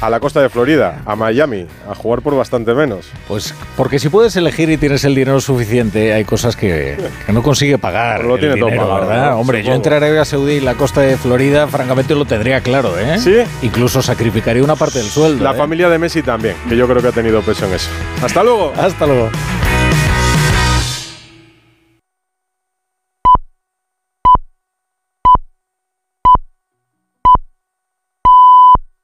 a 0.00 0.10
la 0.10 0.18
costa 0.18 0.40
de 0.42 0.48
Florida, 0.48 1.00
a 1.06 1.14
Miami, 1.14 1.64
a 1.88 1.94
jugar 1.94 2.22
por 2.22 2.34
bastante 2.36 2.74
menos. 2.74 3.08
Pues 3.28 3.54
porque 3.76 4.00
si 4.00 4.08
puedes 4.08 4.34
elegir 4.34 4.68
y 4.68 4.76
tienes 4.76 5.04
el 5.04 5.14
dinero 5.14 5.40
suficiente, 5.40 6.12
hay 6.12 6.24
cosas 6.24 6.56
que, 6.56 6.96
que 7.24 7.32
no 7.32 7.40
consigue 7.40 7.78
pagar. 7.78 8.16
Pero 8.16 8.30
lo 8.30 8.34
el 8.34 8.40
tiene 8.40 8.56
todo 8.56 8.66
dinero, 8.66 8.88
pagado, 8.88 9.08
¿verdad? 9.08 9.30
¿no? 9.30 9.38
Hombre, 9.38 9.58
yo 9.58 9.66
Supongo. 9.66 9.76
entre 9.76 9.96
Arabia 9.96 10.24
Saudí 10.24 10.54
y 10.54 10.60
la 10.60 10.74
costa 10.74 11.02
de 11.02 11.16
Florida, 11.16 11.68
francamente 11.68 12.16
lo 12.16 12.24
tendría 12.24 12.60
claro, 12.62 12.98
¿eh? 12.98 13.20
¿Sí? 13.20 13.36
Incluso 13.62 14.02
sacrificaría 14.02 14.64
una 14.64 14.74
parte 14.74 14.98
del 14.98 15.06
sueldo. 15.08 15.44
La 15.44 15.52
¿eh? 15.52 15.56
familia 15.56 15.88
de 15.88 16.00
Messi 16.00 16.22
también, 16.22 16.56
que 16.68 16.76
yo 16.76 16.88
creo 16.88 17.00
que 17.00 17.06
ha 17.06 17.12
tenido 17.12 17.40
peso 17.42 17.66
en 17.66 17.74
eso. 17.74 17.88
Hasta 18.24 18.42
luego. 18.42 18.72
Hasta 18.76 19.06
luego. 19.06 19.30